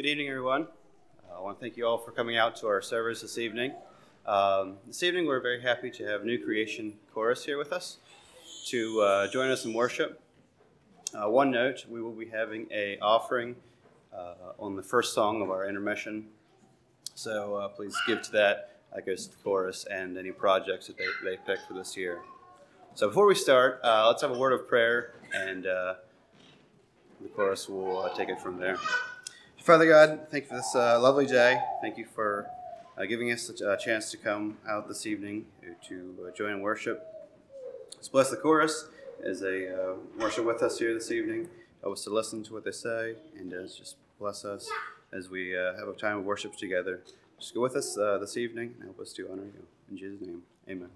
Good 0.00 0.08
evening, 0.08 0.28
everyone. 0.30 0.66
Uh, 1.28 1.36
I 1.36 1.40
want 1.42 1.58
to 1.58 1.60
thank 1.62 1.76
you 1.76 1.86
all 1.86 1.98
for 1.98 2.10
coming 2.10 2.34
out 2.34 2.56
to 2.56 2.66
our 2.68 2.80
service 2.80 3.20
this 3.20 3.36
evening. 3.36 3.74
Um, 4.24 4.78
this 4.86 5.02
evening, 5.02 5.26
we're 5.26 5.42
very 5.42 5.60
happy 5.60 5.90
to 5.90 6.06
have 6.06 6.24
New 6.24 6.42
Creation 6.42 6.94
Chorus 7.12 7.44
here 7.44 7.58
with 7.58 7.70
us 7.70 7.98
to 8.68 8.98
uh, 9.02 9.30
join 9.30 9.50
us 9.50 9.66
in 9.66 9.74
worship. 9.74 10.22
Uh, 11.12 11.28
one 11.28 11.50
note: 11.50 11.84
we 11.86 12.00
will 12.00 12.14
be 12.14 12.24
having 12.24 12.66
a 12.70 12.98
offering 13.00 13.56
uh, 14.10 14.54
on 14.58 14.74
the 14.74 14.82
first 14.82 15.12
song 15.12 15.42
of 15.42 15.50
our 15.50 15.68
intermission, 15.68 16.28
so 17.14 17.56
uh, 17.56 17.68
please 17.68 17.94
give 18.06 18.22
to 18.22 18.32
that. 18.32 18.78
That 18.94 19.04
goes 19.04 19.26
to 19.26 19.36
the 19.36 19.42
chorus 19.44 19.84
and 19.84 20.16
any 20.16 20.32
projects 20.32 20.86
that 20.86 20.96
they, 20.96 21.04
they 21.22 21.36
pick 21.46 21.58
for 21.68 21.74
this 21.74 21.94
year. 21.94 22.20
So 22.94 23.08
before 23.08 23.26
we 23.26 23.34
start, 23.34 23.80
uh, 23.84 24.06
let's 24.08 24.22
have 24.22 24.30
a 24.30 24.38
word 24.38 24.54
of 24.54 24.66
prayer, 24.66 25.12
and 25.34 25.64
the 25.64 25.98
chorus 27.36 27.68
will 27.68 28.10
take 28.16 28.30
it 28.30 28.40
from 28.40 28.56
there. 28.56 28.78
Father 29.70 29.86
God, 29.86 30.26
thank 30.32 30.46
you 30.46 30.48
for 30.48 30.56
this 30.56 30.74
uh, 30.74 31.00
lovely 31.00 31.26
day. 31.26 31.56
Thank 31.80 31.96
you 31.96 32.04
for 32.04 32.44
uh, 32.98 33.04
giving 33.04 33.30
us 33.30 33.48
a 33.48 33.76
chance 33.76 34.10
to 34.10 34.16
come 34.16 34.58
out 34.68 34.88
this 34.88 35.06
evening 35.06 35.46
to 35.86 36.26
uh, 36.26 36.32
join 36.32 36.50
in 36.50 36.60
worship. 36.60 37.06
Let's 37.94 38.08
bless 38.08 38.30
the 38.30 38.36
chorus 38.36 38.88
as 39.24 39.38
they 39.38 39.68
uh, 39.68 39.92
worship 40.18 40.44
with 40.44 40.60
us 40.64 40.80
here 40.80 40.92
this 40.92 41.12
evening. 41.12 41.46
Help 41.82 41.92
us 41.92 42.02
to 42.02 42.10
listen 42.10 42.42
to 42.42 42.52
what 42.52 42.64
they 42.64 42.72
say 42.72 43.14
and 43.38 43.52
just 43.52 43.94
bless 44.18 44.44
us 44.44 44.68
as 45.12 45.30
we 45.30 45.56
uh, 45.56 45.76
have 45.76 45.86
a 45.86 45.92
time 45.92 46.18
of 46.18 46.24
worship 46.24 46.56
together. 46.56 47.02
Just 47.38 47.54
go 47.54 47.60
with 47.60 47.76
us 47.76 47.96
uh, 47.96 48.18
this 48.18 48.36
evening 48.36 48.74
and 48.80 48.86
help 48.86 48.98
us 48.98 49.12
to 49.12 49.30
honor 49.30 49.44
you. 49.44 49.66
In 49.88 49.96
Jesus' 49.96 50.20
name, 50.20 50.42
amen. 50.68 50.90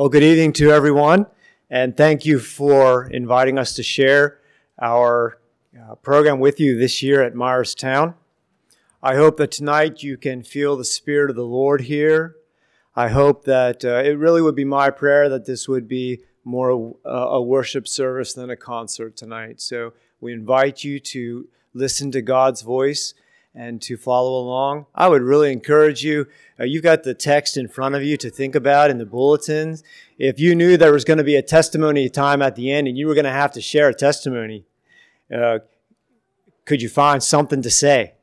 Well, 0.00 0.08
good 0.08 0.22
evening 0.22 0.54
to 0.54 0.70
everyone, 0.70 1.26
and 1.68 1.94
thank 1.94 2.24
you 2.24 2.38
for 2.38 3.04
inviting 3.10 3.58
us 3.58 3.74
to 3.74 3.82
share 3.82 4.38
our 4.80 5.38
uh, 5.78 5.96
program 5.96 6.40
with 6.40 6.58
you 6.58 6.78
this 6.78 7.02
year 7.02 7.22
at 7.22 7.34
Myerstown. 7.34 8.14
I 9.02 9.16
hope 9.16 9.36
that 9.36 9.50
tonight 9.50 10.02
you 10.02 10.16
can 10.16 10.42
feel 10.42 10.74
the 10.74 10.86
Spirit 10.86 11.28
of 11.28 11.36
the 11.36 11.44
Lord 11.44 11.82
here. 11.82 12.36
I 12.96 13.08
hope 13.08 13.44
that 13.44 13.84
uh, 13.84 14.00
it 14.02 14.16
really 14.16 14.40
would 14.40 14.54
be 14.54 14.64
my 14.64 14.88
prayer 14.88 15.28
that 15.28 15.44
this 15.44 15.68
would 15.68 15.86
be 15.86 16.22
more 16.44 16.94
a, 17.04 17.10
a 17.10 17.42
worship 17.42 17.86
service 17.86 18.32
than 18.32 18.48
a 18.48 18.56
concert 18.56 19.18
tonight. 19.18 19.60
So 19.60 19.92
we 20.18 20.32
invite 20.32 20.82
you 20.82 20.98
to 20.98 21.46
listen 21.74 22.10
to 22.12 22.22
God's 22.22 22.62
voice 22.62 23.12
and 23.54 23.82
to 23.82 23.96
follow 23.96 24.40
along. 24.40 24.86
I 24.94 25.08
would 25.08 25.22
really 25.22 25.52
encourage 25.52 26.04
you. 26.04 26.26
Uh, 26.58 26.64
you've 26.64 26.82
got 26.82 27.02
the 27.02 27.14
text 27.14 27.56
in 27.56 27.68
front 27.68 27.94
of 27.94 28.02
you 28.02 28.16
to 28.18 28.30
think 28.30 28.54
about 28.54 28.90
in 28.90 28.98
the 28.98 29.06
bulletins. 29.06 29.82
If 30.18 30.38
you 30.38 30.54
knew 30.54 30.76
there 30.76 30.92
was 30.92 31.04
going 31.04 31.18
to 31.18 31.24
be 31.24 31.36
a 31.36 31.42
testimony 31.42 32.08
time 32.08 32.42
at 32.42 32.54
the 32.54 32.70
end 32.70 32.86
and 32.86 32.96
you 32.96 33.06
were 33.06 33.14
going 33.14 33.24
to 33.24 33.30
have 33.30 33.52
to 33.52 33.60
share 33.60 33.88
a 33.88 33.94
testimony, 33.94 34.64
uh, 35.34 35.60
could 36.64 36.80
you 36.80 36.88
find 36.88 37.22
something 37.22 37.62
to 37.62 37.70
say? 37.70 38.14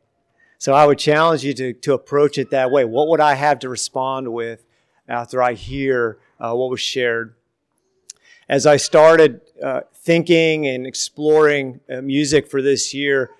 So 0.59 0.73
I 0.73 0.85
would 0.85 0.97
challenge 0.97 1.43
you 1.43 1.53
to, 1.55 1.73
to 1.73 1.93
approach 1.93 2.37
it 2.37 2.49
that 2.51 2.71
way. 2.71 2.85
What 2.85 3.09
would 3.09 3.19
I 3.19 3.35
have 3.35 3.59
to 3.59 3.69
respond 3.69 4.33
with 4.33 4.65
after 5.07 5.41
I 5.41 5.53
hear 5.53 6.19
uh, 6.39 6.53
what 6.53 6.69
was 6.69 6.79
shared? 6.79 7.35
As 8.49 8.65
I 8.65 8.77
started 8.77 9.41
uh, 9.61 9.81
thinking 9.93 10.65
and 10.67 10.87
exploring 10.87 11.81
uh, 11.91 12.01
music 12.01 12.49
for 12.49 12.61
this 12.61 12.93
year, 12.93 13.31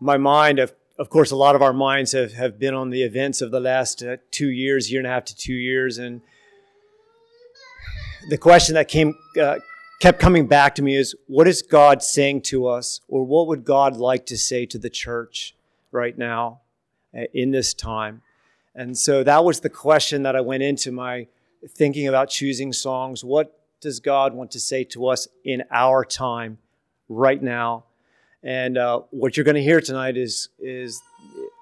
my 0.00 0.16
mind, 0.16 0.58
of 0.58 0.72
of 1.02 1.10
course, 1.10 1.32
a 1.32 1.36
lot 1.36 1.56
of 1.56 1.62
our 1.62 1.72
minds 1.72 2.12
have, 2.12 2.32
have 2.34 2.60
been 2.60 2.74
on 2.74 2.90
the 2.90 3.02
events 3.02 3.40
of 3.40 3.50
the 3.50 3.58
last 3.58 4.04
uh, 4.04 4.18
two 4.30 4.50
years, 4.50 4.88
year 4.88 5.00
and 5.00 5.06
a 5.08 5.10
half 5.10 5.24
to 5.24 5.34
two 5.34 5.52
years. 5.52 5.98
And 5.98 6.20
the 8.28 8.38
question 8.38 8.76
that 8.76 8.86
came, 8.86 9.16
uh, 9.40 9.56
kept 9.98 10.20
coming 10.20 10.46
back 10.46 10.76
to 10.76 10.82
me 10.82 10.94
is 10.94 11.16
what 11.26 11.48
is 11.48 11.60
God 11.60 12.04
saying 12.04 12.42
to 12.42 12.68
us, 12.68 13.00
or 13.08 13.24
what 13.24 13.48
would 13.48 13.64
God 13.64 13.96
like 13.96 14.26
to 14.26 14.38
say 14.38 14.64
to 14.66 14.78
the 14.78 14.88
church 14.88 15.56
right 15.90 16.16
now 16.16 16.60
uh, 17.18 17.22
in 17.34 17.50
this 17.50 17.74
time? 17.74 18.22
And 18.72 18.96
so 18.96 19.24
that 19.24 19.44
was 19.44 19.58
the 19.58 19.70
question 19.70 20.22
that 20.22 20.36
I 20.36 20.40
went 20.40 20.62
into 20.62 20.92
my 20.92 21.26
thinking 21.68 22.06
about 22.06 22.30
choosing 22.30 22.72
songs. 22.72 23.24
What 23.24 23.58
does 23.80 23.98
God 23.98 24.34
want 24.34 24.52
to 24.52 24.60
say 24.60 24.84
to 24.84 25.08
us 25.08 25.26
in 25.44 25.64
our 25.72 26.04
time 26.04 26.58
right 27.08 27.42
now? 27.42 27.86
And 28.42 28.76
uh, 28.76 29.02
what 29.10 29.36
you're 29.36 29.44
going 29.44 29.56
to 29.56 29.62
hear 29.62 29.80
tonight 29.80 30.16
is 30.16 30.48
is 30.58 31.00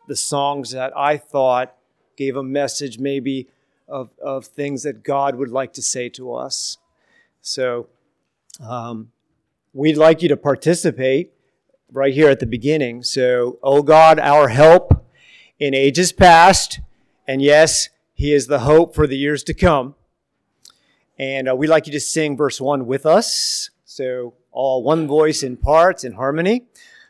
the 0.09 0.17
songs 0.17 0.71
that 0.71 0.97
I 0.97 1.17
thought 1.17 1.75
gave 2.17 2.37
a 2.37 2.43
message, 2.43 2.99
maybe 2.99 3.49
of 3.87 4.11
of 4.23 4.47
things 4.47 4.83
that 4.85 5.03
God 5.03 5.37
would 5.37 5.51
like 5.51 5.73
to 5.75 5.83
say 5.83 6.09
to 6.11 6.35
us. 6.35 6.79
So 7.43 7.89
um, 8.61 9.13
we'd 9.73 9.97
like 9.97 10.23
you 10.23 10.29
to 10.29 10.37
participate 10.37 11.33
right 11.93 12.13
here 12.13 12.29
at 12.29 12.41
the 12.41 12.47
beginning. 12.47 13.03
So, 13.03 13.59
oh 13.63 13.83
God, 13.83 14.19
our 14.19 14.49
help 14.49 15.07
in 15.59 15.75
ages 15.75 16.13
past, 16.13 16.81
and 17.27 17.43
yes, 17.43 17.89
He 18.15 18.33
is 18.33 18.47
the 18.47 18.61
hope 18.61 18.95
for 18.95 19.07
the 19.07 19.17
years 19.17 19.43
to 19.45 19.55
come. 19.55 19.95
And 21.19 21.51
uh, 21.51 21.55
we'd 21.55 21.69
like 21.69 21.87
you 21.87 21.93
to 21.93 22.01
sing 22.01 22.37
verse 22.37 22.61
1 22.61 22.87
with 22.87 23.05
us. 23.05 23.71
So, 23.85 24.35
all 24.53 24.83
one 24.83 25.07
voice 25.07 25.43
in 25.43 25.57
parts 25.57 26.05
in 26.05 26.13
harmony. 26.13 26.65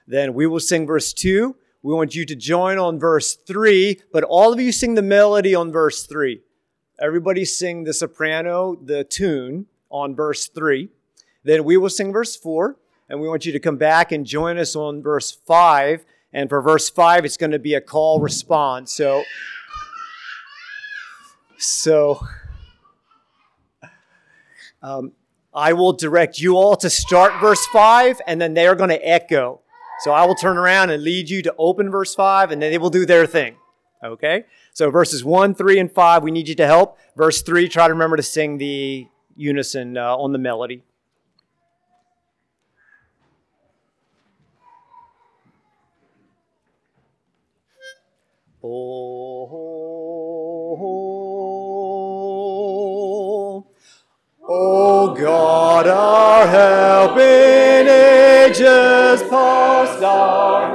Then 0.06 0.34
we 0.34 0.46
will 0.46 0.60
sing 0.60 0.87
verse 0.87 1.12
2. 1.12 1.56
We 1.82 1.94
want 1.94 2.14
you 2.14 2.26
to 2.26 2.37
join 2.37 2.78
on 2.78 2.98
verse 2.98 3.34
3, 3.34 4.00
but 4.12 4.25
all 4.25 4.52
of 4.52 4.60
you 4.60 4.72
sing 4.72 4.94
the 4.94 5.02
melody 5.02 5.54
on 5.54 5.72
verse 5.72 6.04
3. 6.04 6.40
Everybody 7.00 7.46
sing 7.46 7.84
the 7.84 7.94
soprano, 7.94 8.75
the 8.75 9.04
tune 9.04 9.66
on 9.88 10.14
verse 10.14 10.48
3. 10.48 10.90
Then 11.42 11.64
we 11.64 11.78
will 11.78 11.88
sing 11.88 12.12
verse 12.12 12.37
4, 12.37 12.76
and 13.08 13.20
we 13.20 13.28
want 13.28 13.46
you 13.46 13.52
to 13.52 13.58
come 13.58 13.78
back 13.78 14.12
and 14.12 14.26
join 14.26 14.58
us 14.58 14.76
on 14.76 15.02
verse 15.02 15.32
5. 15.32 16.04
And 16.32 16.48
for 16.50 16.60
verse 16.60 16.90
5, 16.90 17.25
it's 17.25 17.38
going 17.38 17.52
to 17.52 17.58
be 17.58 17.75
a 17.75 17.81
call 17.81 18.20
response. 18.20 18.93
So, 18.93 19.25
so 21.56 22.20
um, 24.82 25.12
I 25.52 25.73
will 25.73 25.93
direct 25.93 26.38
you 26.38 26.56
all 26.56 26.76
to 26.76 26.88
start 26.88 27.41
verse 27.41 27.64
5, 27.73 28.20
and 28.26 28.41
then 28.41 28.55
they 28.55 28.67
are 28.67 28.76
going 28.76 28.91
to 28.91 29.08
echo. 29.08 29.61
So 30.00 30.12
I 30.12 30.25
will 30.25 30.35
turn 30.35 30.56
around 30.56 30.91
and 30.91 31.02
lead 31.02 31.29
you 31.29 31.43
to 31.43 31.55
open 31.58 31.91
verse 31.91 32.14
5, 32.14 32.52
and 32.52 32.62
then 32.62 32.70
they 32.70 32.79
will 32.79 32.91
do 32.91 33.05
their 33.05 33.26
thing. 33.26 33.56
Okay? 34.02 34.44
So 34.73 34.91
verses 34.91 35.25
1, 35.25 35.55
3, 35.55 35.79
and 35.79 35.93
5, 35.93 36.23
we 36.23 36.31
need 36.31 36.49
you 36.49 36.55
to 36.55 36.67
help. 36.67 36.99
Verse 37.17 37.43
3, 37.43 37.69
try 37.69 37.88
to 37.88 37.93
remember 37.93 38.17
to 38.17 38.23
sing 38.23 38.58
the 38.58 39.08
unison 39.37 39.97
uh, 39.97 40.17
on 40.17 40.32
the 40.32 40.38
melody. 40.38 40.85
Oh, 48.62 49.81
oh 54.52 55.14
God, 55.14 55.87
our 55.87 56.47
help 56.47 57.17
in 57.17 57.87
ages 57.87 59.23
past, 59.31 60.02
our 60.02 60.69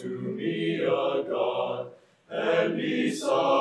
to 0.00 0.08
me 0.08 0.76
a 0.82 1.24
God, 1.28 1.86
and 2.28 2.76
beside 2.76 3.53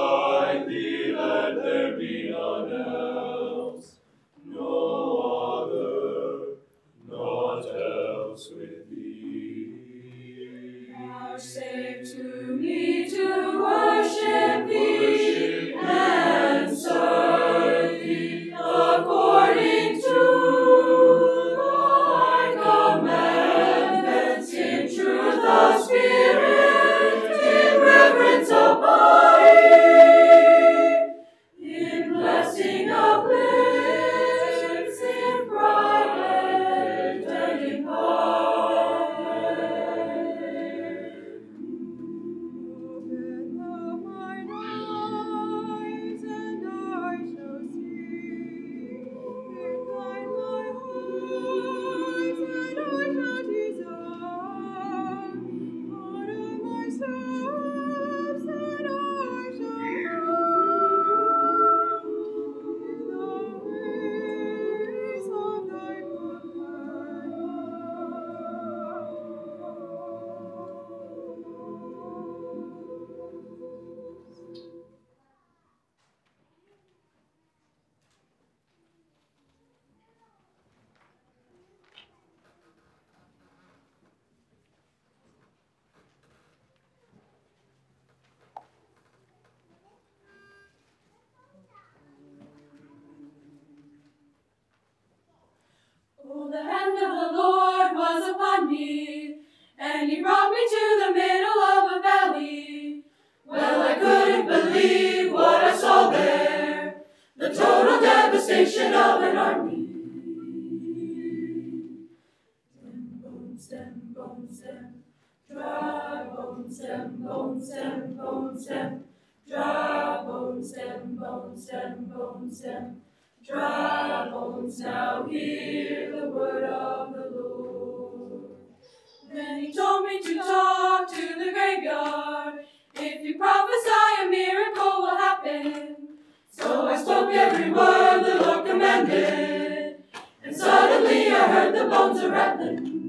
heard 142.03 142.15
the 142.15 142.21
bones 142.21 142.23
a 142.23 142.31
rattling. 142.31 143.03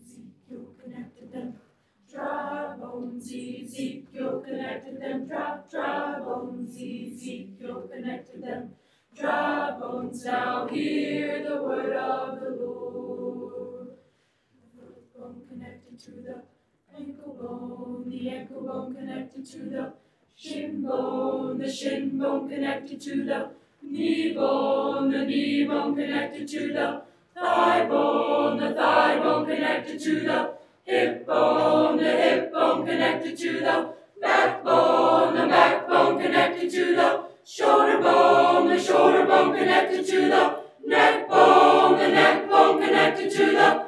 Ezekiel 0.00 0.74
connected 0.82 1.32
them. 1.32 1.54
Dry 2.10 2.76
bones, 2.76 3.26
Ezekiel 3.26 4.40
connected 4.40 5.00
them. 5.00 5.26
Dry, 5.26 5.58
dry 5.70 6.18
bones, 6.18 6.74
Ezekiel 6.74 7.88
connected 7.92 8.42
them. 8.42 8.70
Dry 9.16 9.76
bones, 9.78 10.24
now 10.24 10.66
hear 10.66 11.42
the 11.48 11.62
word 11.62 11.96
of 11.96 12.40
the 12.40 12.50
Lord. 12.50 13.88
The 14.76 14.86
foot 14.86 15.18
bone 15.18 15.42
connected 15.48 15.98
to 16.00 16.10
the 16.10 16.42
ankle 16.96 17.34
bone, 17.40 18.08
the 18.08 18.30
ankle 18.30 18.62
bone 18.62 18.94
connected 18.94 19.44
to 19.52 19.58
the 19.58 19.92
shin 20.36 20.82
bone, 20.82 21.58
the 21.58 21.70
shin 21.70 22.18
bone 22.18 22.48
connected 22.48 23.00
to 23.00 23.24
the 23.24 23.50
knee 23.90 24.32
bone, 24.32 25.10
the 25.10 25.24
knee 25.24 25.64
bone 25.64 25.94
connected 25.94 26.46
to 26.48 26.72
the 26.72 27.02
thigh 27.34 27.86
bone, 27.86 28.58
the 28.58 28.74
thigh 28.74 29.18
bone 29.18 29.46
connected 29.46 30.00
to 30.00 30.20
the 30.20 30.54
hip 30.84 31.26
bone, 31.26 31.96
the 31.96 32.10
hip 32.10 32.52
bone 32.52 32.86
connected 32.86 33.36
to 33.38 33.52
the 33.60 33.94
backbone, 34.20 35.34
the 35.34 35.46
backbone 35.46 36.20
connected 36.20 36.70
to 36.70 36.96
the 36.96 37.22
shoulder 37.44 37.98
bone, 38.00 38.68
the 38.68 38.78
shoulder 38.78 39.24
bone 39.24 39.56
connected 39.56 40.06
to 40.06 40.20
the 40.28 40.60
neck 40.86 41.28
bone, 41.28 41.98
the 41.98 42.08
neck 42.08 42.48
bone 42.48 42.80
connected 42.80 43.30
to 43.30 43.46
the 43.46 43.87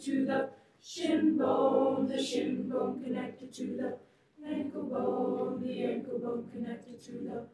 to 0.00 0.24
the 0.24 0.48
shin 0.82 1.36
bone, 1.36 2.08
the 2.08 2.22
shin 2.22 2.68
bone 2.68 3.02
connected 3.02 3.52
to 3.52 3.76
the 3.76 3.98
ankle 4.46 4.84
bone, 4.84 5.62
the 5.62 5.84
ankle 5.84 6.18
bone 6.18 6.48
connected 6.52 7.02
to 7.04 7.12
the 7.12 7.46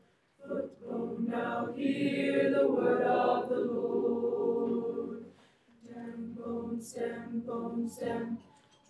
foot 0.46 0.88
bone. 0.88 1.26
Now 1.28 1.68
hear 1.74 2.50
the 2.50 2.68
word 2.68 3.02
of 3.02 3.48
the 3.48 3.56
Lord. 3.56 5.24
Stem 5.85 6.37
bone, 6.38 6.80
stem 6.80 7.42
bone, 7.46 7.90
stem. 7.90 8.38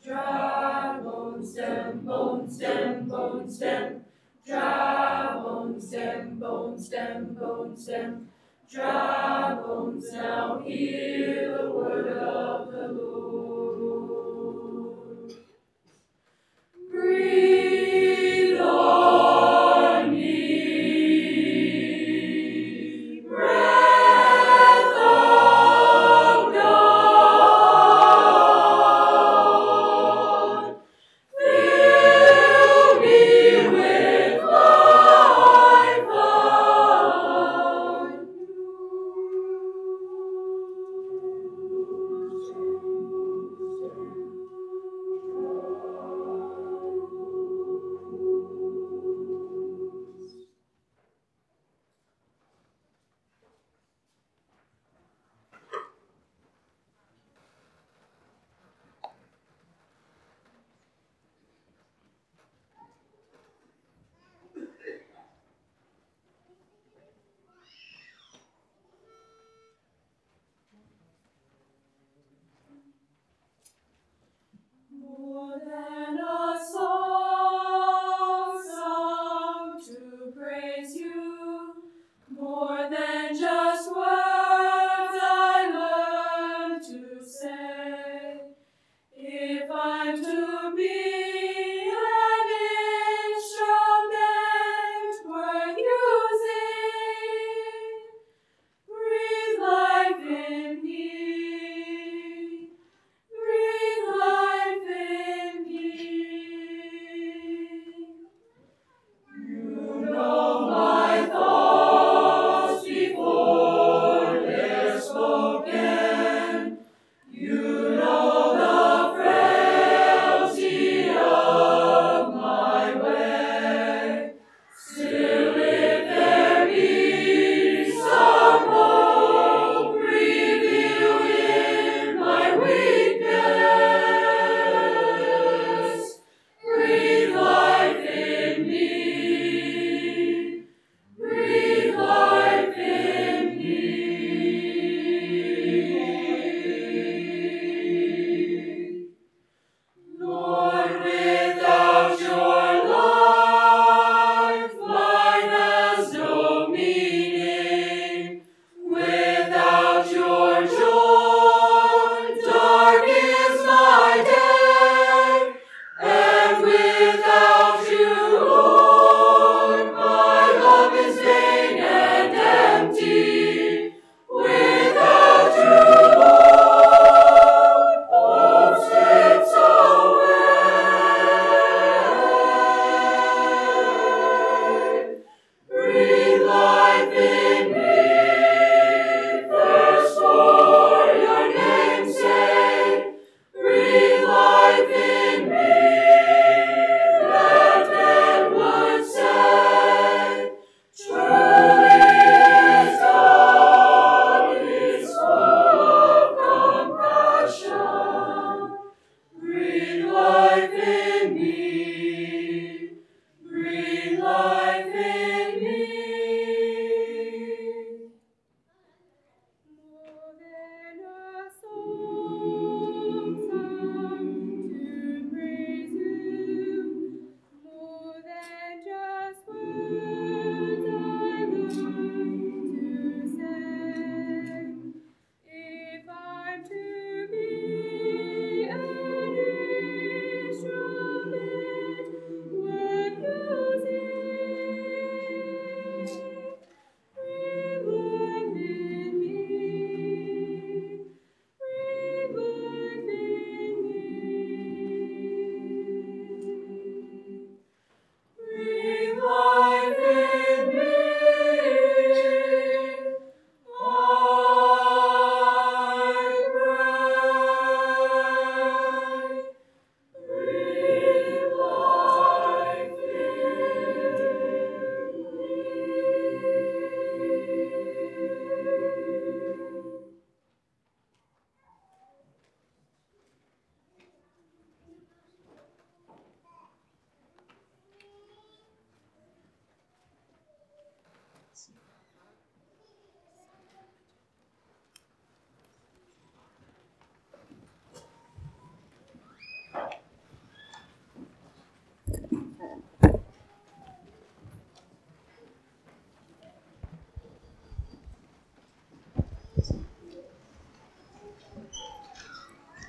Dry 0.04 1.00
bone, 1.02 1.44
stem 1.44 2.00
bone, 2.00 2.50
stem 2.50 3.08
bone, 3.08 3.50
stem. 3.50 4.04
Dry 4.46 5.40
bone, 5.42 5.80
stem 5.80 6.38
bone, 6.38 6.78
stem 6.78 7.34
bone, 7.34 7.76
stem. 7.76 8.28
Dry 8.70 9.54
bones 9.54 10.12
now 10.12 10.58
hear 10.58 11.56
the 11.56 11.70
word 11.70 12.08
of 12.08 12.72
the 12.72 12.88
Lord. 12.88 13.05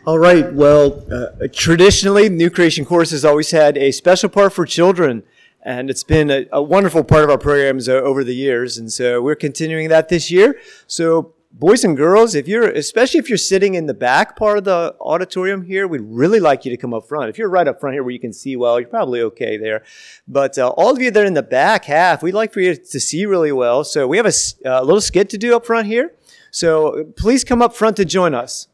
All 0.07 0.19
right. 0.19 0.53
Well, 0.53 1.03
uh, 1.11 1.47
traditionally, 1.51 2.29
New 2.29 2.49
Creation 2.49 2.85
Chorus 2.85 3.11
has 3.11 3.25
always 3.25 3.51
had 3.51 3.77
a 3.77 3.91
special 3.91 4.29
part 4.29 4.53
for 4.53 4.65
children, 4.65 5.23
and 5.61 5.89
it's 5.89 6.05
been 6.05 6.31
a, 6.31 6.45
a 6.53 6.63
wonderful 6.63 7.03
part 7.03 7.25
of 7.25 7.29
our 7.29 7.37
programs 7.37 7.89
uh, 7.89 7.95
over 7.95 8.23
the 8.23 8.33
years. 8.33 8.77
And 8.77 8.89
so 8.89 9.21
we're 9.21 9.35
continuing 9.35 9.89
that 9.89 10.07
this 10.07 10.31
year. 10.31 10.61
So, 10.87 11.33
boys 11.51 11.83
and 11.83 11.97
girls, 11.97 12.35
if 12.35 12.47
you're, 12.47 12.69
especially 12.69 13.19
if 13.19 13.27
you're 13.27 13.37
sitting 13.37 13.73
in 13.73 13.87
the 13.87 13.93
back 13.93 14.37
part 14.37 14.59
of 14.59 14.63
the 14.63 14.95
auditorium 15.01 15.63
here, 15.63 15.89
we'd 15.89 15.99
really 15.99 16.39
like 16.39 16.63
you 16.63 16.71
to 16.71 16.77
come 16.77 16.93
up 16.93 17.05
front. 17.05 17.27
If 17.27 17.37
you're 17.37 17.49
right 17.49 17.67
up 17.67 17.81
front 17.81 17.93
here 17.93 18.01
where 18.01 18.13
you 18.13 18.19
can 18.21 18.31
see 18.31 18.55
well, 18.55 18.79
you're 18.79 18.87
probably 18.87 19.19
okay 19.23 19.57
there. 19.57 19.83
But 20.25 20.57
uh, 20.57 20.69
all 20.69 20.95
of 20.95 21.01
you 21.01 21.11
that 21.11 21.21
are 21.21 21.27
in 21.27 21.33
the 21.33 21.43
back 21.43 21.83
half, 21.83 22.23
we'd 22.23 22.33
like 22.33 22.53
for 22.53 22.61
you 22.61 22.77
to 22.77 22.99
see 23.01 23.25
really 23.25 23.51
well. 23.51 23.83
So 23.83 24.07
we 24.07 24.15
have 24.15 24.25
a 24.25 24.85
little 24.85 25.01
skit 25.01 25.29
to 25.31 25.37
do 25.37 25.53
up 25.53 25.65
front 25.65 25.85
here. 25.85 26.13
So 26.49 27.11
please 27.17 27.43
come 27.43 27.61
up 27.61 27.75
front 27.75 27.97
to 27.97 28.05
join 28.05 28.33
us. 28.33 28.69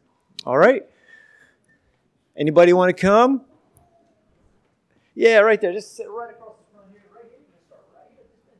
All 0.45 0.59
right. 0.59 0.83
Anybody 2.35 2.73
want 2.73 2.95
to 2.95 2.99
come? 2.99 3.41
Yeah, 5.15 5.39
right 5.39 5.61
there. 5.61 5.71
Just 5.71 5.95
sit 5.95 6.09
right 6.09 6.31
across 6.31 6.55
the 6.57 6.65
front 6.75 6.89
here. 6.91 7.03
Right 7.13 7.25
here. 7.29 7.37
Can 7.37 7.61
start 7.67 7.81
right 7.93 8.09
here. 8.09 8.25
Just. 8.33 8.57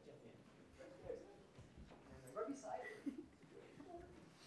Right. 2.35 2.47
Beside. 2.47 2.69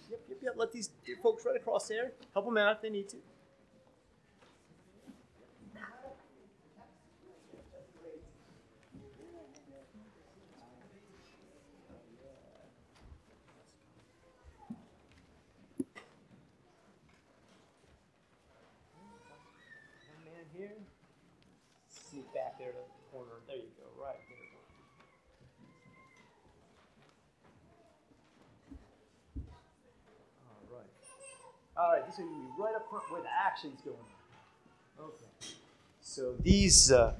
Yep, 0.09 0.21
yep, 0.29 0.39
yep. 0.43 0.55
Let 0.57 0.71
these 0.73 0.91
folks 1.23 1.45
right 1.45 1.57
across 1.57 1.89
there. 1.89 2.13
Help 2.33 2.45
them 2.47 2.57
out 2.57 2.77
if 2.77 2.83
they 2.83 2.91
need 2.91 3.09
to. 3.09 3.17
Young 20.07 20.23
man 20.25 20.45
here. 20.57 20.73
Sneak 21.89 22.33
back 22.35 22.59
there 22.59 22.73
to 22.73 22.79
the 22.79 23.11
corner. 23.13 23.41
There 23.47 23.57
you 23.57 23.71
go. 23.79 23.85
Right 24.03 24.17
there. 24.29 24.39
All 30.49 30.79
right. 30.79 30.87
All 31.79 31.93
right. 31.93 32.07
This 32.07 32.19
will 32.19 32.27
be 32.27 32.33
right 32.59 32.75
up 32.75 32.89
front 32.89 33.11
where 33.11 33.23
the 33.23 33.29
action's 33.29 33.81
going 33.83 33.97
on. 33.97 35.07
Okay. 35.07 35.53
So 36.01 36.35
these 36.41 36.91
uh, 36.91 37.15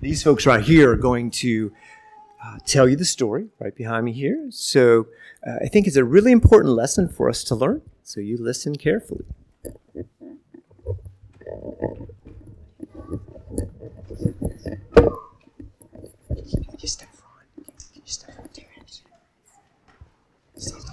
these 0.00 0.22
folks 0.22 0.46
right 0.46 0.62
here 0.62 0.90
are 0.92 0.96
going 0.96 1.30
to 1.30 1.72
uh, 2.42 2.58
tell 2.64 2.88
you 2.88 2.96
the 2.96 3.04
story 3.04 3.48
right 3.58 3.74
behind 3.74 4.04
me 4.04 4.12
here. 4.12 4.46
So 4.50 5.06
uh, 5.46 5.56
I 5.62 5.66
think 5.66 5.86
it's 5.86 5.96
a 5.96 6.04
really 6.04 6.32
important 6.32 6.74
lesson 6.74 7.08
for 7.08 7.28
us 7.28 7.44
to 7.44 7.54
learn. 7.54 7.82
So 8.02 8.20
you 8.20 8.36
listen 8.38 8.76
carefully. 8.76 9.24
Step. 16.84 17.08
Just 18.04 18.20
step 18.20 18.38
is. 18.86 19.02
Stay 20.56 20.91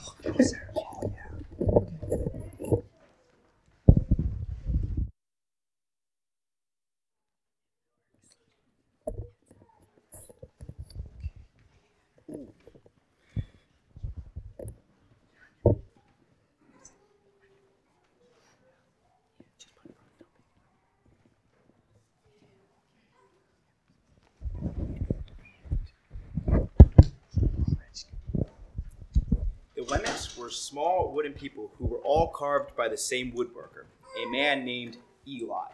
Wemmicks 29.90 30.38
were 30.38 30.52
small 30.52 31.12
wooden 31.12 31.34
people 31.34 31.72
who 31.80 31.88
were 31.88 31.98
all 32.04 32.28
carved 32.28 32.76
by 32.76 32.88
the 32.88 32.98
same 32.98 33.32
woodworker, 33.32 33.86
a 34.24 34.30
man 34.30 34.64
named 34.64 34.98
Eli. 35.28 35.70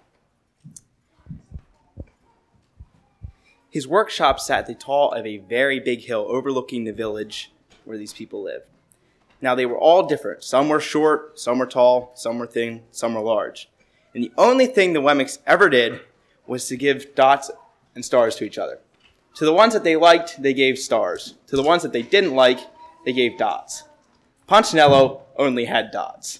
His 3.69 3.86
workshop 3.86 4.39
sat 4.39 4.60
at 4.60 4.67
the 4.67 4.73
top 4.73 5.13
of 5.13 5.25
a 5.25 5.39
very 5.39 5.82
big 5.82 5.99
hill 5.99 6.25
overlooking 6.30 6.86
the 6.86 6.93
village 6.93 7.51
where 7.84 7.97
these 7.97 8.13
people 8.13 8.41
lived. 8.41 8.63
Now, 9.41 9.54
they 9.54 9.65
were 9.65 9.78
all 9.78 10.04
different. 10.04 10.45
Some 10.45 10.69
were 10.69 10.80
short, 10.80 11.38
some 11.38 11.60
were 11.60 11.65
tall, 11.65 12.13
some 12.15 12.39
were 12.39 12.47
thin, 12.47 12.84
some 12.91 13.15
were 13.15 13.21
large. 13.21 13.69
And 14.13 14.23
the 14.23 14.32
only 14.38 14.65
thing 14.65 14.93
the 14.93 15.01
Wemmicks 15.01 15.39
ever 15.45 15.67
did 15.67 15.99
was 16.47 16.69
to 16.69 16.78
give 16.78 17.15
dots 17.15 17.51
and 17.95 18.06
stars 18.06 18.38
to 18.38 18.45
each 18.45 18.58
other. 18.58 18.80
To 19.36 19.43
the 19.43 19.54
ones 19.54 19.73
that 19.73 19.84
they 19.84 19.97
liked, 19.97 20.41
they 20.41 20.54
gave 20.54 20.80
stars. 20.80 21.36
To 21.47 21.58
the 21.58 21.63
ones 21.63 21.84
that 21.84 21.91
they 21.91 22.01
didn't 22.01 22.34
like, 22.34 22.60
they 23.04 23.12
gave 23.12 23.38
dots. 23.38 23.84
Punchinello 24.47 25.21
only 25.38 25.65
had 25.65 25.91
dots. 25.91 26.39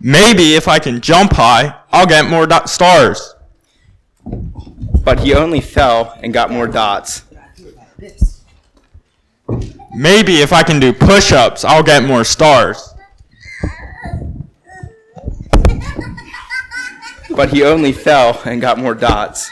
Maybe 0.00 0.56
if 0.56 0.66
I 0.66 0.80
can 0.80 1.00
jump 1.00 1.34
high, 1.34 1.78
I'll 1.92 2.06
get 2.06 2.28
more 2.28 2.44
dot 2.46 2.68
stars. 2.68 3.36
But 5.04 5.20
he 5.20 5.32
only 5.34 5.60
fell 5.60 6.18
and 6.22 6.32
got 6.32 6.50
more 6.50 6.66
dots. 6.66 7.22
Maybe 9.94 10.40
if 10.40 10.52
I 10.52 10.64
can 10.64 10.80
do 10.80 10.92
push 10.92 11.30
ups, 11.30 11.64
I'll 11.64 11.84
get 11.84 12.02
more 12.02 12.24
stars. 12.24 12.91
But 17.42 17.50
he 17.50 17.64
only 17.64 17.90
fell 17.90 18.40
and 18.44 18.60
got 18.60 18.78
more 18.78 18.94
dots. 18.94 19.50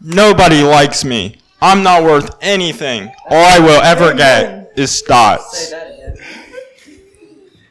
Nobody 0.00 0.62
likes 0.62 1.04
me. 1.04 1.38
I'm 1.60 1.82
not 1.82 2.04
worth 2.04 2.36
anything. 2.40 3.12
All 3.28 3.44
I 3.44 3.58
will 3.58 3.82
ever 3.82 4.14
get 4.14 4.74
is 4.76 5.02
dots. 5.02 5.74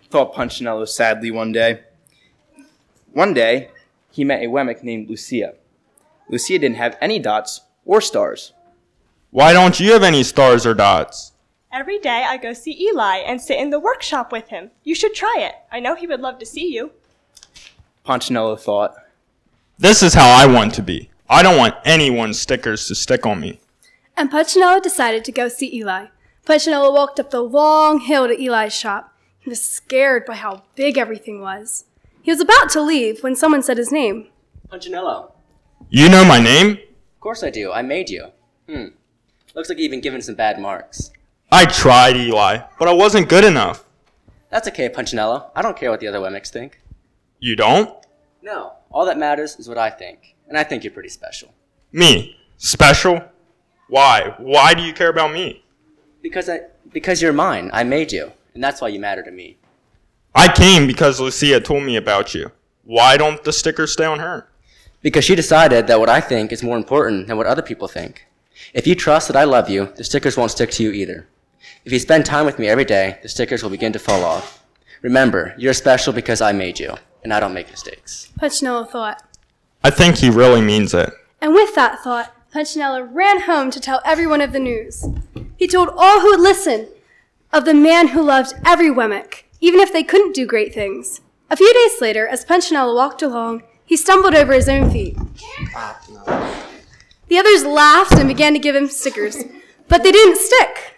Thought 0.10 0.36
Punchinello 0.36 0.86
sadly 0.86 1.31
one 1.31 1.53
day. 1.53 1.84
One 3.13 3.34
day, 3.34 3.69
he 4.12 4.25
met 4.25 4.43
a 4.43 4.47
Wemmick 4.47 4.84
named 4.84 5.10
Lucia. 5.10 5.53
Lucia 6.27 6.60
didn't 6.60 6.75
have 6.75 6.97
any 6.99 7.17
dots 7.17 7.62
or 7.86 8.01
stars. 8.01 8.51
Why 9.31 9.53
don't 9.53 9.79
you 9.79 9.93
have 9.93 10.03
any 10.03 10.23
stars 10.23 10.65
or 10.65 10.73
dots? 10.73 11.31
Every 11.75 11.99
day 11.99 12.23
I 12.25 12.38
go 12.38 12.53
see 12.53 12.88
Eli 12.88 13.17
and 13.17 13.41
sit 13.41 13.59
in 13.59 13.69
the 13.69 13.81
workshop 13.81 14.31
with 14.31 14.47
him. 14.47 14.71
You 14.85 14.95
should 14.95 15.13
try 15.13 15.35
it. 15.39 15.55
I 15.69 15.81
know 15.81 15.93
he 15.93 16.07
would 16.07 16.21
love 16.21 16.39
to 16.39 16.45
see 16.45 16.73
you. 16.73 16.91
Punchinello 18.05 18.57
thought. 18.57 18.95
This 19.77 20.01
is 20.01 20.13
how 20.13 20.29
I 20.29 20.45
want 20.45 20.73
to 20.75 20.81
be. 20.81 21.09
I 21.29 21.43
don't 21.43 21.57
want 21.57 21.75
anyone's 21.83 22.39
stickers 22.39 22.88
to 22.88 22.95
stick 22.95 23.25
on 23.25 23.41
me. 23.41 23.59
And 24.15 24.31
Punchinello 24.31 24.79
decided 24.81 25.25
to 25.25 25.33
go 25.33 25.49
see 25.49 25.75
Eli. 25.75 26.05
Punchinello 26.45 26.93
walked 26.93 27.19
up 27.19 27.31
the 27.31 27.41
long 27.41 27.99
hill 27.99 28.29
to 28.29 28.41
Eli's 28.41 28.73
shop. 28.73 29.13
He 29.39 29.49
was 29.49 29.61
scared 29.61 30.25
by 30.25 30.35
how 30.35 30.63
big 30.75 30.97
everything 30.97 31.41
was. 31.41 31.83
He 32.21 32.31
was 32.31 32.39
about 32.39 32.69
to 32.69 32.81
leave 32.81 33.21
when 33.21 33.35
someone 33.35 33.61
said 33.61 33.77
his 33.77 33.91
name. 33.91 34.29
Punchinello. 34.71 35.33
You 35.89 36.07
know 36.07 36.23
my 36.23 36.39
name? 36.39 36.77
Of 37.15 37.19
course 37.19 37.43
I 37.43 37.49
do. 37.49 37.73
I 37.73 37.81
made 37.81 38.09
you. 38.09 38.27
Hmm. 38.69 38.85
Looks 39.53 39.67
like 39.67 39.77
you've 39.77 39.91
been 39.91 39.99
given 39.99 40.21
some 40.21 40.35
bad 40.35 40.57
marks. 40.57 41.11
I 41.58 41.63
tried, 41.63 42.18
Eli, 42.18 42.63
but 42.78 42.89
I 42.89 42.91
wasn't 42.91 43.30
good 43.30 43.46
enough. 43.46 43.86
That's 44.50 44.68
okay, 44.68 44.89
Punchinello. 44.89 45.52
I 45.56 45.62
don't 45.62 45.78
care 45.78 45.89
what 45.89 46.02
the 46.02 46.08
other 46.10 46.20
Wemmicks 46.20 46.50
think. 46.50 46.82
You 47.39 47.56
don't? 47.56 47.96
No. 48.41 48.74
All 48.91 49.06
that 49.06 49.18
matters 49.18 49.56
is 49.56 49.70
what 49.70 49.78
I 49.78 49.89
think. 49.89 50.36
And 50.50 50.58
I 50.58 50.65
think 50.65 50.84
you're 50.84 50.91
pretty 50.91 51.08
special. 51.08 51.54
Me? 51.94 52.36
Special? 52.58 53.24
Why? 53.88 54.36
Why 54.38 54.74
do 54.74 54.82
you 54.82 54.91
care 54.91 55.08
about 55.08 55.32
me? 55.32 55.63
Because 56.22 56.50
I 56.50 56.60
because 56.91 57.22
you're 57.22 57.32
mine. 57.32 57.70
I 57.72 57.86
made 57.86 58.12
you. 58.12 58.34
And 58.54 58.62
that's 58.62 58.82
why 58.82 58.89
you 58.89 59.00
matter 59.00 59.24
to 59.24 59.32
me. 59.32 59.56
I 60.36 60.52
came 60.52 60.86
because 60.86 61.22
Lucia 61.22 61.62
told 61.62 61.84
me 61.84 61.96
about 61.96 62.36
you. 62.36 62.52
Why 62.84 63.15
don't 63.15 63.41
the 63.46 63.54
stickers 63.54 63.94
stay 63.94 64.04
on 64.04 64.20
her? 64.20 64.50
Because 65.02 65.24
she 65.24 65.36
decided 65.36 65.88
that 65.88 66.02
what 66.02 66.10
I 66.10 66.20
think 66.20 66.52
is 66.52 66.63
more 66.63 66.76
important 66.76 67.28
than 67.28 67.38
what 67.38 67.48
other 67.48 67.62
people 67.62 67.88
think. 67.88 68.28
If 68.74 68.86
you 68.86 68.94
trust 68.94 69.30
that 69.30 69.38
I 69.38 69.46
love 69.46 69.70
you, 69.70 69.94
the 69.96 70.04
stickers 70.04 70.36
won't 70.36 70.52
stick 70.52 70.72
to 70.72 70.84
you 70.84 70.91
either. 70.91 71.30
If 71.86 71.93
you 71.93 72.00
spend 72.00 72.26
time 72.26 72.48
with 72.48 72.58
me 72.58 72.67
every 72.67 72.84
day, 72.84 73.19
the 73.21 73.30
stickers 73.30 73.62
will 73.62 73.69
begin 73.69 73.93
to 73.93 74.00
fall 74.00 74.24
off. 74.24 74.63
Remember, 75.04 75.54
you're 75.56 75.74
special 75.74 76.13
because 76.13 76.41
I 76.41 76.52
made 76.52 76.80
you, 76.80 76.95
and 77.24 77.32
I 77.32 77.39
don't 77.39 77.54
make 77.54 77.69
mistakes. 77.69 78.32
Punchinello 78.39 78.89
thought. 78.89 79.21
I 79.84 79.91
think 79.91 80.15
he 80.15 80.32
really 80.32 80.62
means 80.62 80.95
it. 80.95 81.13
And 81.39 81.54
with 81.54 81.76
that 81.76 82.00
thought, 82.00 82.34
Punchinello 82.52 83.08
ran 83.13 83.41
home 83.41 83.69
to 83.69 83.80
tell 83.80 84.02
everyone 84.04 84.41
of 84.41 84.52
the 84.52 84.60
news. 84.60 85.06
He 85.58 85.67
told 85.67 85.89
all 85.95 86.21
who 86.21 86.32
would 86.32 86.39
listen 86.39 86.88
of 87.54 87.65
the 87.65 87.76
man 87.76 88.08
who 88.08 88.24
loved 88.24 88.56
every 88.65 88.89
Wemmick, 88.89 89.43
even 89.62 89.80
if 89.80 89.93
they 89.93 90.04
couldn't 90.04 90.34
do 90.34 90.48
great 90.48 90.74
things. 90.74 91.21
A 91.52 91.56
few 91.56 91.71
days 91.71 92.02
later, 92.02 92.28
as 92.28 92.43
Punchinello 92.43 92.95
walked 92.95 93.21
along, 93.21 93.62
he 93.86 93.95
stumbled 93.95 94.34
over 94.34 94.54
his 94.54 94.67
own 94.67 94.89
feet. 94.89 95.15
The 97.28 97.38
others 97.38 97.63
laughed 97.63 98.13
and 98.13 98.28
began 98.28 98.54
to 98.54 98.60
give 98.60 98.76
him 98.76 98.88
stickers, 98.88 99.43
but 99.88 100.02
they 100.02 100.12
didn't 100.12 100.38
stick. 100.38 100.93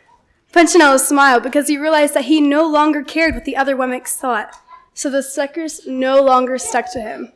Punchinello 0.57 0.99
smiled 0.99 1.43
because 1.43 1.67
he 1.67 1.77
realized 1.77 2.15
that 2.15 2.25
he 2.25 2.41
no 2.41 2.67
longer 2.67 3.03
cared 3.03 3.35
what 3.35 3.45
the 3.45 3.55
other 3.55 3.75
Wemmicks 3.75 4.15
thought, 4.15 4.55
so 4.95 5.07
the 5.07 5.21
suckers 5.21 5.85
no 5.85 6.19
longer 6.19 6.57
stuck 6.57 6.91
to 6.93 6.99
him. 6.99 7.31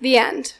The 0.00 0.16
end. 0.16 0.54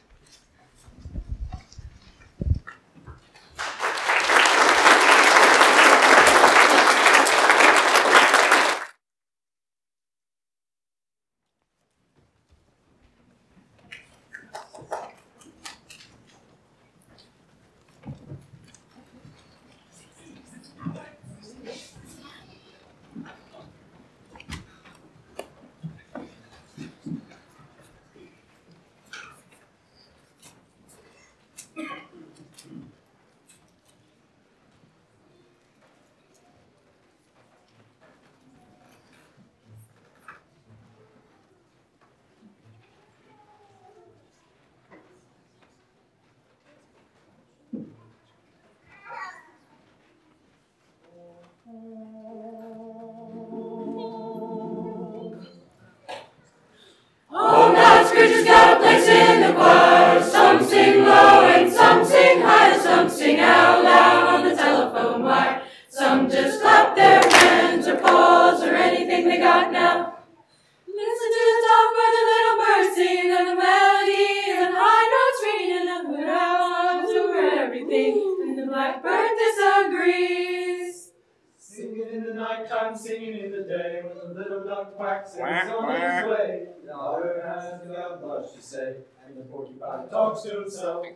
Talks 90.35 90.49
to 90.49 90.61
himself. 90.61 91.07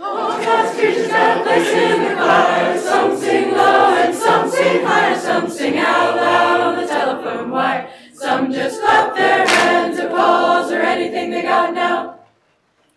All 0.00 0.28
God's 0.28 0.78
creatures 0.78 1.06
a 1.06 1.40
place 1.42 1.68
in 1.68 2.02
the 2.02 2.14
choir. 2.14 2.78
Some 2.78 3.16
sing 3.16 3.52
low 3.52 3.94
and 3.94 4.14
some 4.14 4.50
sing 4.50 4.84
higher. 4.84 5.18
Some 5.18 5.48
sing 5.48 5.78
out 5.78 6.16
loud 6.16 6.60
on 6.60 6.76
the 6.82 6.86
telephone 6.86 7.50
wire. 7.50 7.88
Some 8.12 8.52
just 8.52 8.80
clap 8.80 9.14
their 9.14 9.46
hands 9.46 9.98
or 9.98 10.10
pause 10.10 10.70
or 10.70 10.82
anything 10.82 11.30
they 11.30 11.42
got 11.42 11.72
now. 11.72 12.18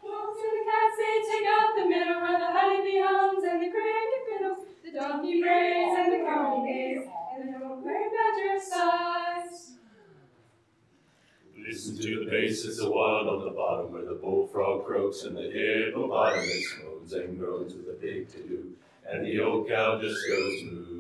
Wolves 0.04 0.40
and 0.44 0.54
the 0.60 0.66
cats 0.66 0.98
they 0.98 1.32
take 1.32 1.48
out 1.48 1.76
the 1.76 1.86
middle 1.88 2.22
where 2.22 2.40
the 2.40 2.52
honeybee 2.52 3.02
hums 3.02 3.44
and 3.44 3.62
the 3.62 3.70
cricket 3.70 4.22
fiddles, 4.28 4.66
the 4.84 4.92
donkey 4.92 5.42
brays 5.42 5.96
and 5.98 6.14
the 6.14 6.26
cow 6.26 6.66
gaze, 6.66 7.08
and 7.38 7.54
the 7.54 7.82
prairie 7.84 8.10
badger 8.10 8.60
sighs. 8.60 9.79
Listen 11.68 11.98
to 11.98 12.26
the 12.26 12.32
bass, 12.32 12.66
it's 12.66 12.78
the 12.78 12.90
one 12.90 13.28
on 13.28 13.46
the 13.46 13.52
bottom 13.52 13.92
where 13.92 14.06
the 14.06 14.16
bullfrog 14.16 14.86
croaks 14.86 15.24
and 15.24 15.38
the 15.38 15.50
hippopotamus 15.50 16.76
moans 16.84 17.14
and 17.14 17.38
groans 17.38 17.74
with 17.74 17.88
a 17.90 17.98
big 18.00 18.30
to 18.30 18.38
do, 18.38 18.72
and 19.08 19.26
the 19.26 19.40
old 19.40 19.68
cow 19.68 20.00
just 20.02 20.18
goes 20.28 20.64
moo. 20.64 21.00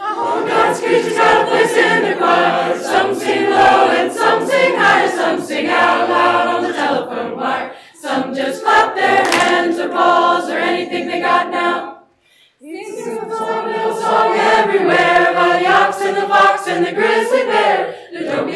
All 0.00 0.46
God's 0.46 0.80
creatures 0.80 1.12
got 1.12 1.46
a 1.46 1.50
place 1.50 1.72
in 1.72 2.02
the 2.02 2.16
choir. 2.16 2.78
Some 2.78 3.14
sing 3.14 3.50
low 3.50 3.90
and 3.90 4.12
some 4.12 4.46
sing 4.46 4.76
higher. 4.76 5.10
Some 5.10 5.40
sing 5.42 5.66
out 5.66 6.08
loud 6.08 6.48
on 6.48 6.62
the 6.62 6.72
telephone 6.72 7.36
wire. 7.36 7.74
Some 7.94 8.34
just 8.34 8.62
clap 8.62 8.94
their 8.94 9.24
hands 9.24 9.78
or 9.78 9.88
paws 9.90 10.48
or 10.48 10.58
anything 10.58 11.08
they 11.08 11.20
got 11.20 11.50
now. 11.50 12.04
Sing 12.60 13.18
everywhere. 14.32 15.32
By 15.34 15.58
the 15.60 15.66
ox 15.66 16.00
and 16.00 16.16
the 16.16 16.26
fox 16.28 16.66
and 16.68 16.86
the 16.86 16.92
grizzly 16.92 17.42
bear, 17.44 18.08
the 18.12 18.20
dopey 18.20 18.55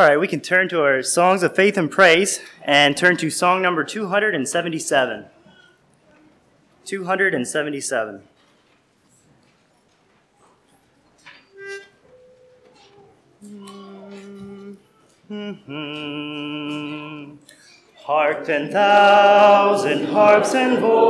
All 0.00 0.06
right, 0.06 0.18
we 0.18 0.28
can 0.28 0.40
turn 0.40 0.66
to 0.70 0.80
our 0.82 1.02
songs 1.02 1.42
of 1.42 1.54
faith 1.54 1.76
and 1.76 1.90
praise 1.90 2.40
and 2.64 2.96
turn 2.96 3.18
to 3.18 3.28
song 3.28 3.60
number 3.60 3.84
277. 3.84 5.26
277. 6.86 8.22
Mhm. 16.10 17.36
Hark 18.04 18.44
ten 18.46 18.70
thousand 18.72 20.06
harps 20.06 20.54
and 20.54 20.78
voices, 20.78 21.09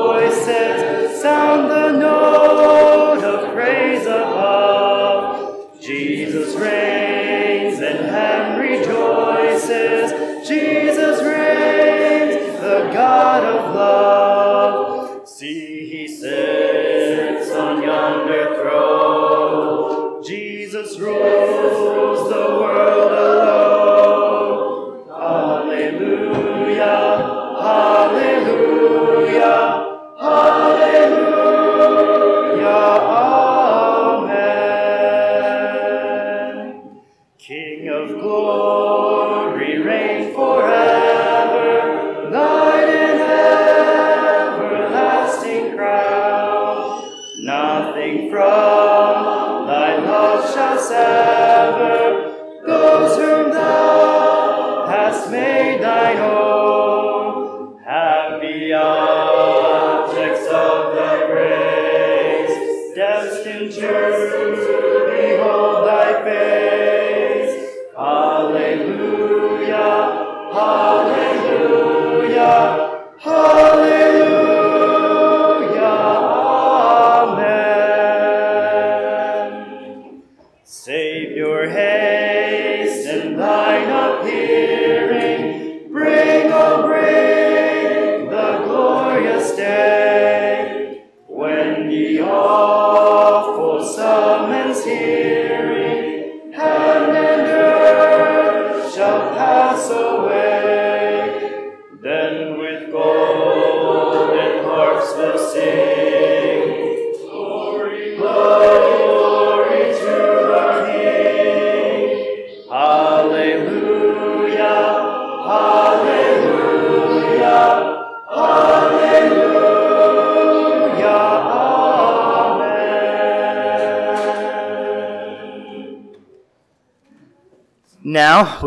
Oh. 38.23 38.90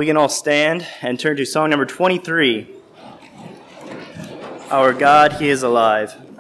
we 0.04 0.08
can 0.08 0.18
all 0.18 0.28
stand 0.28 0.86
and 1.02 1.18
turn 1.18 1.38
to 1.38 1.46
song 1.46 1.70
number 1.70 1.86
23 1.86 2.68
Our 4.70 4.92
God, 4.92 5.32
He 5.32 5.48
is 5.48 5.64
Alive. 5.64 6.33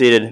Seated. 0.00 0.29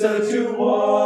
Said 0.00 0.30
to 0.30 0.54
watch 0.54 0.99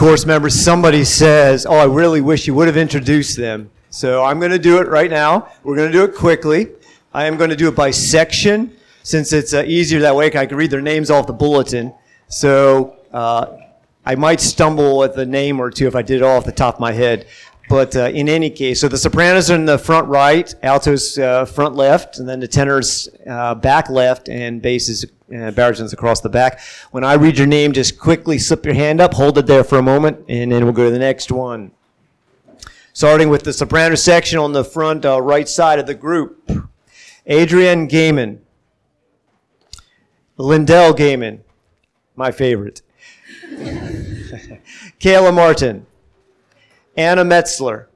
course 0.00 0.24
members. 0.24 0.54
Somebody 0.54 1.04
says, 1.04 1.66
"Oh, 1.66 1.76
I 1.76 1.84
really 1.84 2.22
wish 2.22 2.46
you 2.46 2.54
would 2.54 2.68
have 2.68 2.76
introduced 2.78 3.36
them." 3.36 3.70
So 3.90 4.24
I'm 4.24 4.38
going 4.38 4.50
to 4.50 4.58
do 4.58 4.78
it 4.78 4.88
right 4.88 5.10
now. 5.10 5.52
We're 5.62 5.76
going 5.76 5.92
to 5.92 5.92
do 5.92 6.04
it 6.04 6.14
quickly. 6.14 6.68
I 7.12 7.26
am 7.26 7.36
going 7.36 7.50
to 7.50 7.56
do 7.56 7.68
it 7.68 7.76
by 7.76 7.90
section 7.90 8.74
since 9.02 9.34
it's 9.34 9.52
uh, 9.52 9.62
easier 9.66 10.00
that 10.00 10.16
way. 10.16 10.34
I 10.34 10.46
can 10.46 10.56
read 10.56 10.70
their 10.70 10.80
names 10.80 11.10
off 11.10 11.26
the 11.26 11.34
bulletin. 11.34 11.92
So 12.28 12.96
uh, 13.12 13.58
I 14.06 14.14
might 14.14 14.40
stumble 14.40 15.04
at 15.04 15.14
the 15.14 15.26
name 15.26 15.60
or 15.60 15.70
two 15.70 15.86
if 15.86 15.94
I 15.94 16.00
did 16.00 16.16
it 16.16 16.22
all 16.22 16.38
off 16.38 16.46
the 16.46 16.52
top 16.52 16.76
of 16.76 16.80
my 16.80 16.92
head. 16.92 17.26
But 17.68 17.94
uh, 17.94 18.04
in 18.04 18.26
any 18.30 18.48
case, 18.48 18.80
so 18.80 18.88
the 18.88 18.96
sopranos 18.96 19.50
are 19.50 19.54
in 19.54 19.66
the 19.66 19.76
front 19.76 20.08
right, 20.08 20.52
altos 20.62 21.18
uh, 21.18 21.44
front 21.44 21.74
left, 21.74 22.18
and 22.18 22.26
then 22.26 22.40
the 22.40 22.48
tenors 22.48 23.06
uh, 23.28 23.54
back 23.54 23.90
left, 23.90 24.30
and 24.30 24.62
basses, 24.62 25.04
uh, 25.34 25.50
baritones 25.50 25.92
across 25.92 26.20
the 26.20 26.28
back. 26.28 26.60
When 26.90 27.04
I 27.04 27.14
read 27.14 27.38
your 27.38 27.46
name, 27.46 27.72
just 27.72 27.98
quickly 27.98 28.38
slip 28.38 28.64
your 28.64 28.74
hand 28.74 29.00
up, 29.00 29.14
hold 29.14 29.38
it 29.38 29.46
there 29.46 29.64
for 29.64 29.78
a 29.78 29.82
moment, 29.82 30.24
and 30.28 30.50
then 30.52 30.64
we'll 30.64 30.72
go 30.72 30.84
to 30.84 30.90
the 30.90 30.98
next 30.98 31.30
one. 31.30 31.72
Starting 32.92 33.28
with 33.28 33.44
the 33.44 33.52
soprano 33.52 33.94
section 33.94 34.38
on 34.38 34.52
the 34.52 34.64
front 34.64 35.04
uh, 35.04 35.20
right 35.20 35.48
side 35.48 35.78
of 35.78 35.86
the 35.86 35.94
group. 35.94 36.50
Adrian 37.26 37.88
Gaiman. 37.88 38.38
Lindell 40.36 40.94
Gaiman, 40.94 41.40
my 42.16 42.30
favorite. 42.30 42.82
Kayla 44.98 45.34
Martin. 45.34 45.86
Anna 46.96 47.24
Metzler, 47.24 47.86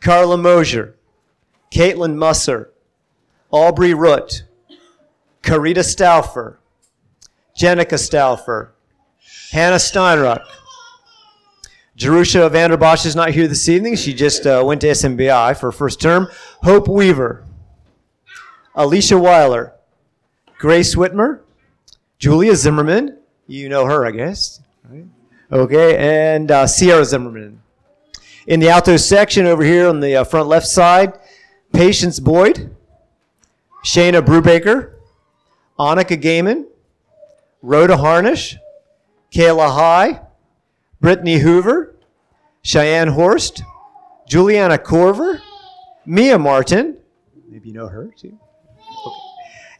Carla 0.00 0.36
Mosier, 0.36 0.94
Caitlin 1.72 2.14
Musser, 2.14 2.70
Aubrey 3.50 3.94
Root, 3.94 4.44
Carita 5.42 5.82
Stauffer, 5.82 6.58
Jenica 7.58 7.98
Stauffer, 7.98 8.72
Hannah 9.50 9.76
Steinruck. 9.76 10.44
Jerusha 11.94 12.48
Vanderbosch 12.50 13.04
is 13.04 13.14
not 13.14 13.30
here 13.30 13.46
this 13.46 13.68
evening. 13.68 13.96
She 13.96 14.14
just 14.14 14.46
uh, 14.46 14.62
went 14.64 14.80
to 14.80 14.88
SMBI 14.88 15.56
for 15.58 15.66
her 15.66 15.72
first 15.72 16.00
term. 16.00 16.28
Hope 16.62 16.88
Weaver, 16.88 17.44
Alicia 18.74 19.18
Weiler, 19.18 19.74
Grace 20.58 20.94
Whitmer, 20.94 21.40
Julia 22.18 22.56
Zimmerman. 22.56 23.18
You 23.46 23.68
know 23.68 23.84
her, 23.84 24.06
I 24.06 24.12
guess. 24.12 24.60
Okay, 25.50 25.96
and 25.98 26.50
uh, 26.50 26.66
Sierra 26.66 27.04
Zimmerman. 27.04 27.60
In 28.46 28.58
the 28.58 28.70
alto 28.70 28.96
section 28.96 29.44
over 29.46 29.62
here 29.62 29.86
on 29.86 30.00
the 30.00 30.16
uh, 30.16 30.24
front 30.24 30.48
left 30.48 30.66
side, 30.66 31.18
Patience 31.72 32.18
Boyd, 32.20 32.74
Shayna 33.84 34.22
Brubaker, 34.22 34.94
Annika 35.82 36.16
Gaiman, 36.16 36.66
Rhoda 37.60 37.96
Harnish, 37.96 38.56
Kayla 39.32 39.74
High, 39.74 40.20
Brittany 41.00 41.38
Hoover, 41.38 41.96
Cheyenne 42.62 43.08
Horst, 43.08 43.64
Juliana 44.28 44.78
Corver, 44.78 45.42
Mia 46.06 46.38
Martin, 46.38 46.98
maybe 47.48 47.70
you 47.70 47.74
know 47.74 47.88
her 47.88 48.12
too, 48.16 48.38
okay. 49.06 49.16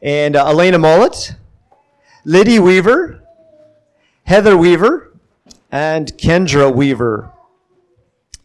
and 0.03 0.35
uh, 0.35 0.49
Elena 0.49 0.79
Mullet, 0.79 1.37
Liddy 2.25 2.59
Weaver, 2.59 3.23
Heather 4.25 4.57
Weaver, 4.57 5.13
and 5.71 6.09
Kendra 6.17 6.75
Weaver. 6.75 7.31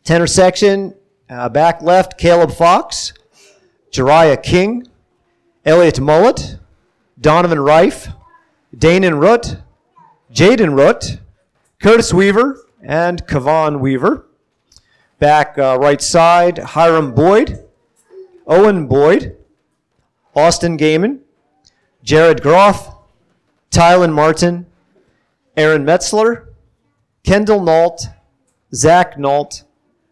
Tenor 0.03 0.27
section, 0.27 0.93
uh, 1.27 1.49
back 1.49 1.81
left, 1.81 2.19
Caleb 2.19 2.51
Fox, 2.51 3.13
Jariah 3.91 4.41
King, 4.41 4.87
Elliot 5.65 5.99
Mullet, 5.99 6.59
Donovan 7.27 7.59
Rife, 7.59 8.07
Danon 8.73 9.19
Root, 9.21 9.57
Jaden 10.33 10.77
Root, 10.77 11.19
Curtis 11.81 12.13
Weaver, 12.13 12.65
and 12.81 13.27
Kavan 13.27 13.81
Weaver. 13.81 14.25
Back 15.19 15.57
uh, 15.57 15.77
right 15.77 16.01
side, 16.01 16.57
Hiram 16.57 17.13
Boyd, 17.13 17.65
Owen 18.47 18.87
Boyd, 18.87 19.35
Austin 20.37 20.77
Gaiman, 20.77 21.19
Jared 22.01 22.41
Groff, 22.41 22.95
Tylen 23.71 24.13
Martin, 24.13 24.65
Aaron 25.57 25.83
Metzler, 25.83 26.45
Kendall 27.25 27.61
Nault, 27.61 28.07
Zach 28.73 29.19
Nault, 29.19 29.65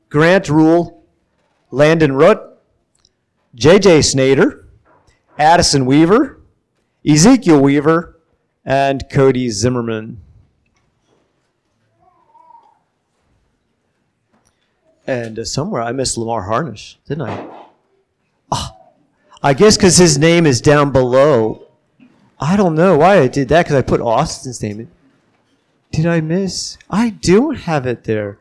Grant 0.09 0.49
Rule, 0.49 1.01
Landon 1.71 2.11
Root, 2.11 2.41
JJ 3.55 3.99
Snader, 3.99 4.65
Addison 5.39 5.85
Weaver, 5.85 6.41
Ezekiel 7.07 7.61
Weaver, 7.61 8.15
and 8.65 9.07
Cody 9.09 9.49
Zimmerman. 9.49 10.21
And 15.07 15.37
uh, 15.37 15.45
somewhere 15.45 15.83
I 15.83 15.91
missed 15.91 16.17
Lamar 16.17 16.43
Harnish, 16.43 16.97
didn't 17.07 17.29
I? 17.29 17.47
Ah, 18.51 18.75
I 19.43 19.53
guess 19.53 19.77
because 19.77 19.97
his 19.97 20.17
name 20.17 20.47
is 20.47 20.61
down 20.61 20.91
below. 20.91 21.67
I 22.39 22.57
don't 22.57 22.73
know 22.73 22.97
why 22.97 23.19
I 23.19 23.27
did 23.27 23.49
that 23.49 23.65
because 23.65 23.75
I 23.75 23.83
put 23.83 24.01
Austin's 24.01 24.63
name 24.63 24.79
in. 24.79 24.91
Did 25.91 26.07
I 26.07 26.21
miss? 26.21 26.79
I 26.89 27.11
do 27.11 27.51
have 27.51 27.85
it 27.85 28.03
there. 28.03 28.39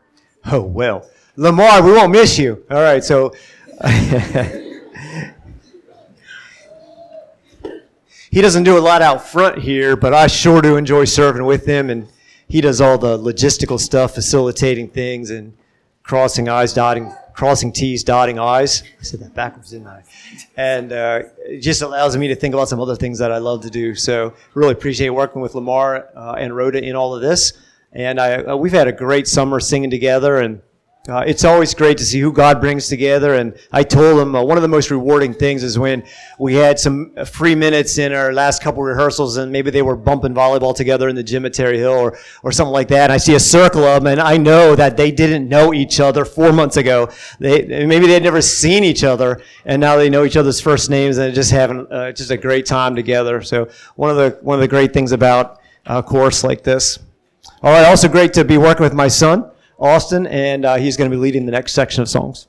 Oh, 0.51 0.61
well. 0.61 1.07
Lamar, 1.35 1.83
we 1.83 1.91
won't 1.91 2.11
miss 2.11 2.39
you. 2.39 2.65
All 2.71 2.81
right, 2.81 3.03
so. 3.03 3.33
he 8.35 8.41
doesn't 8.41 8.65
do 8.65 8.77
a 8.77 8.79
lot 8.79 9.01
out 9.01 9.25
front 9.25 9.59
here, 9.59 9.95
but 9.95 10.13
I 10.13 10.27
sure 10.27 10.61
do 10.61 10.75
enjoy 10.75 11.05
serving 11.05 11.45
with 11.45 11.65
him, 11.65 11.89
and 11.89 12.05
he 12.49 12.59
does 12.59 12.81
all 12.81 12.97
the 12.97 13.17
logistical 13.17 13.79
stuff, 13.79 14.13
facilitating 14.13 14.89
things 14.89 15.29
and 15.29 15.53
crossing 16.03 16.49
I's, 16.49 16.73
dotting, 16.73 17.13
crossing 17.33 17.71
T's, 17.71 18.03
dotting 18.03 18.37
I's. 18.37 18.83
I 18.99 19.03
said 19.03 19.21
that 19.21 19.33
backwards, 19.33 19.71
didn't 19.71 19.87
I? 19.87 20.03
And 20.57 20.91
uh, 20.91 21.21
it 21.45 21.61
just 21.61 21.81
allows 21.81 22.17
me 22.17 22.27
to 22.27 22.35
think 22.35 22.53
about 22.53 22.67
some 22.67 22.81
other 22.81 22.97
things 22.97 23.19
that 23.19 23.31
I 23.31 23.37
love 23.37 23.61
to 23.61 23.69
do. 23.69 23.95
So 23.95 24.33
really 24.53 24.73
appreciate 24.73 25.11
working 25.11 25.41
with 25.41 25.55
Lamar 25.55 26.09
uh, 26.13 26.33
and 26.33 26.53
Rhoda 26.53 26.83
in 26.83 26.93
all 26.97 27.15
of 27.15 27.21
this. 27.21 27.53
And 27.93 28.19
I, 28.19 28.43
uh, 28.43 28.57
we've 28.57 28.73
had 28.73 28.89
a 28.89 28.91
great 28.91 29.29
summer 29.29 29.61
singing 29.61 29.89
together, 29.89 30.39
and 30.39 30.61
uh, 31.07 31.19
it's 31.19 31.43
always 31.43 31.75
great 31.75 31.97
to 31.99 32.03
see 32.03 32.19
who 32.19 32.31
God 32.31 32.59
brings 32.59 32.87
together. 32.87 33.35
And 33.35 33.55
I 33.71 33.83
told 33.83 34.19
him 34.19 34.35
uh, 34.35 34.43
one 34.43 34.57
of 34.57 34.63
the 34.63 34.67
most 34.67 34.89
rewarding 34.89 35.35
things 35.35 35.61
is 35.61 35.77
when 35.77 36.03
we 36.39 36.55
had 36.55 36.79
some 36.79 37.13
free 37.25 37.53
minutes 37.53 37.99
in 37.99 38.11
our 38.11 38.33
last 38.33 38.63
couple 38.63 38.81
rehearsals, 38.81 39.37
and 39.37 39.51
maybe 39.51 39.69
they 39.69 39.83
were 39.83 39.95
bumping 39.95 40.33
volleyball 40.33 40.75
together 40.75 41.07
in 41.07 41.15
the 41.15 41.23
gym 41.23 41.45
at 41.45 41.53
Terre 41.53 41.73
Hill 41.73 41.91
or, 41.91 42.17
or 42.41 42.51
something 42.51 42.73
like 42.73 42.87
that. 42.87 43.03
And 43.03 43.13
I 43.13 43.17
see 43.17 43.35
a 43.35 43.39
circle 43.39 43.83
of 43.83 44.03
them, 44.03 44.11
and 44.11 44.19
I 44.19 44.37
know 44.37 44.75
that 44.75 44.97
they 44.97 45.11
didn't 45.11 45.47
know 45.47 45.73
each 45.73 45.99
other 45.99 46.25
four 46.25 46.51
months 46.51 46.77
ago. 46.77 47.09
They 47.39 47.85
maybe 47.85 48.07
they'd 48.07 48.23
never 48.23 48.41
seen 48.41 48.83
each 48.83 49.03
other, 49.03 49.41
and 49.63 49.79
now 49.79 49.97
they 49.97 50.09
know 50.09 50.25
each 50.25 50.37
other's 50.37 50.59
first 50.59 50.89
names, 50.89 51.19
and 51.19 51.35
just 51.35 51.51
having 51.51 51.85
uh, 51.91 52.13
just 52.13 52.31
a 52.31 52.37
great 52.37 52.65
time 52.65 52.95
together. 52.95 53.43
So 53.43 53.69
one 53.95 54.09
of 54.09 54.17
the 54.17 54.39
one 54.41 54.55
of 54.55 54.61
the 54.61 54.67
great 54.67 54.91
things 54.91 55.11
about 55.11 55.59
a 55.85 56.01
course 56.01 56.43
like 56.43 56.63
this. 56.63 56.97
All 57.61 57.71
right, 57.71 57.85
also 57.85 58.07
great 58.07 58.33
to 58.33 58.43
be 58.43 58.57
working 58.57 58.83
with 58.83 58.93
my 58.93 59.07
son. 59.07 59.51
Austin, 59.79 60.27
and 60.27 60.65
uh, 60.65 60.75
he's 60.75 60.97
going 60.97 61.09
to 61.09 61.15
be 61.15 61.19
leading 61.19 61.45
the 61.45 61.51
next 61.51 61.73
section 61.73 62.01
of 62.01 62.09
songs. 62.09 62.47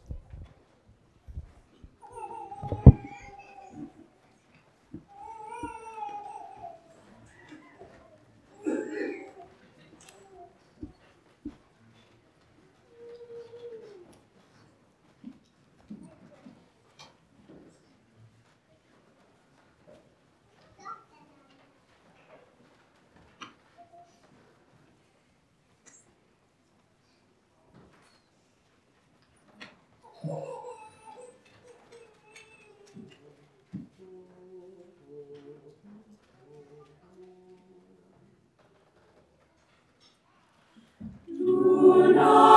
No. 42.17 42.56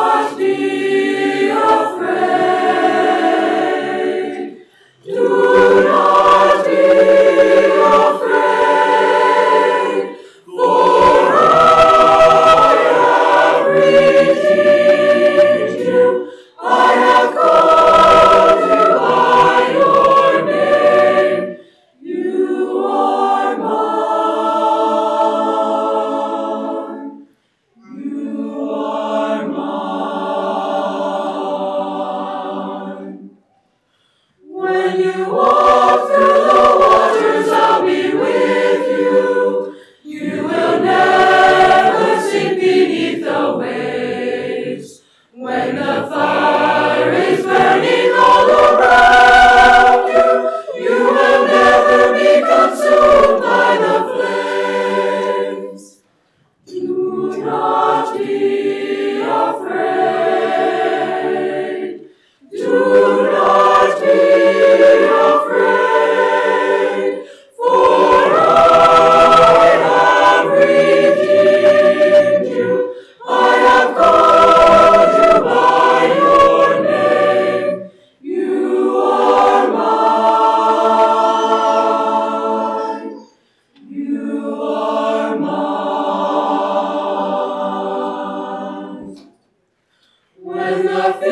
nothing. 90.77 91.28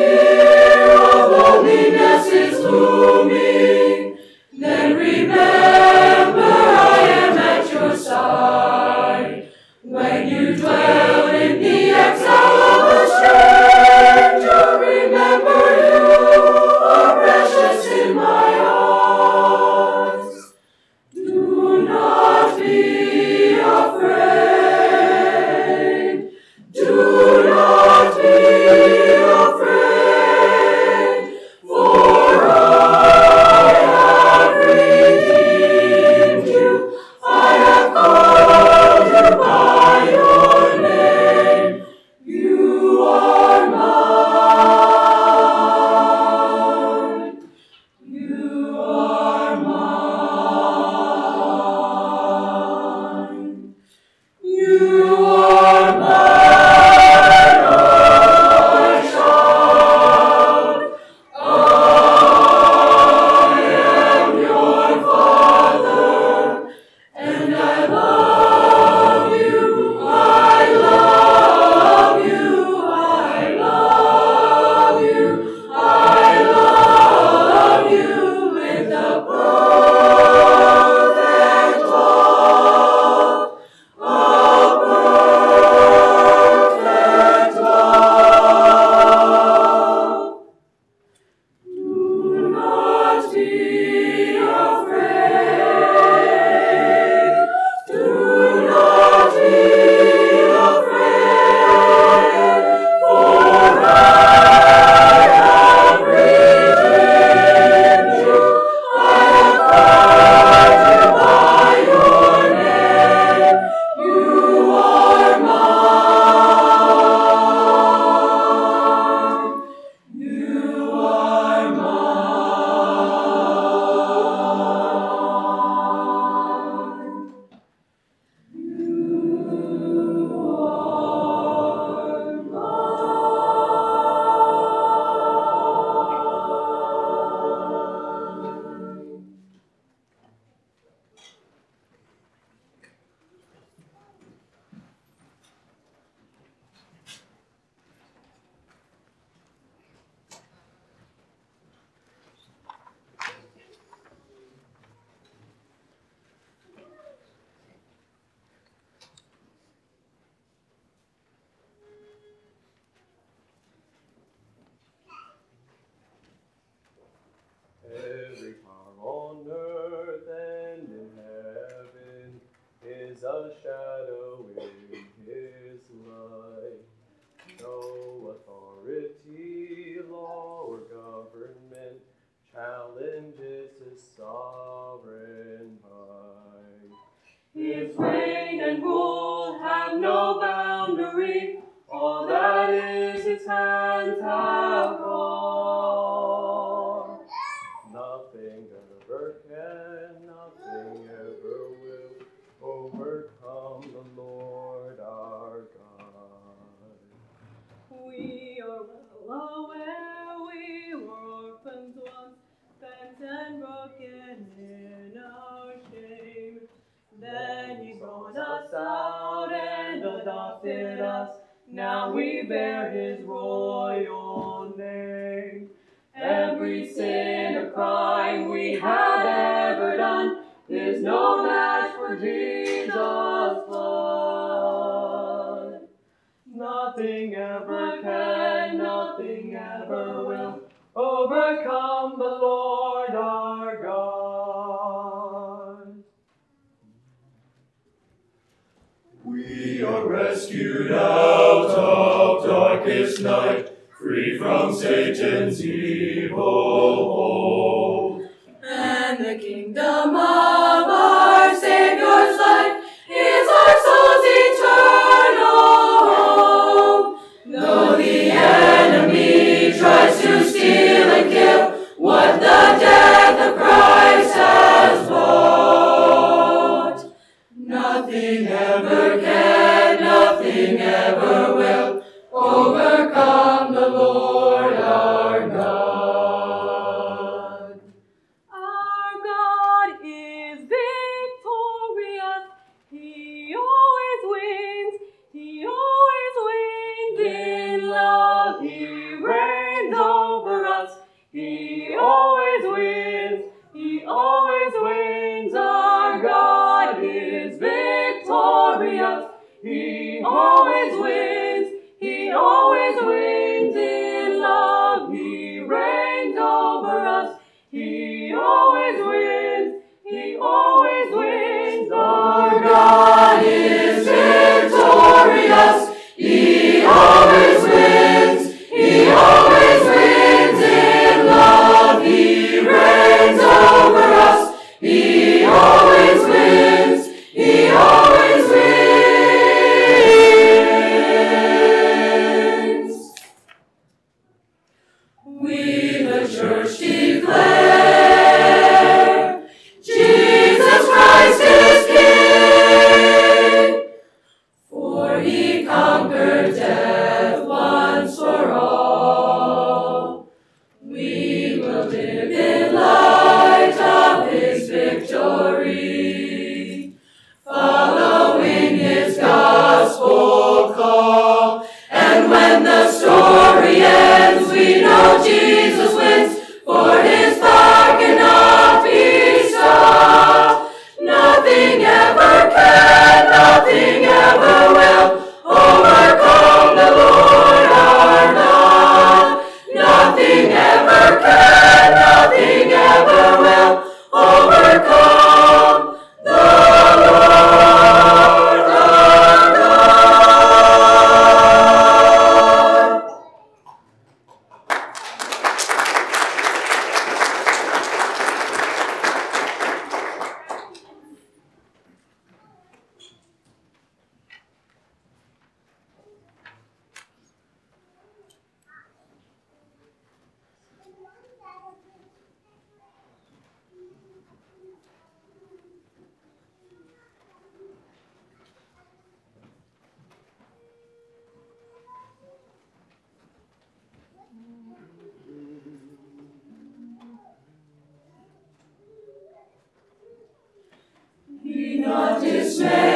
Not 442.60 442.87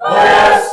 Oh 0.00 0.67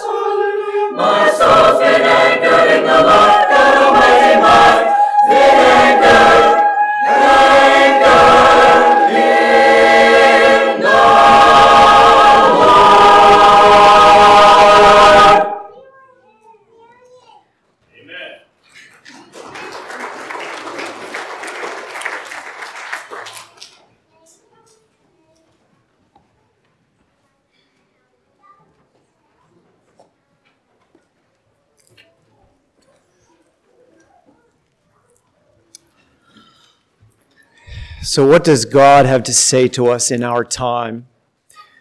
So, 38.15 38.25
what 38.25 38.45
does 38.45 38.63
God 38.63 39.05
have 39.05 39.23
to 39.23 39.33
say 39.33 39.67
to 39.67 39.87
us 39.87 40.09
in 40.09 40.23
our 40.23 40.45
time? 40.45 41.07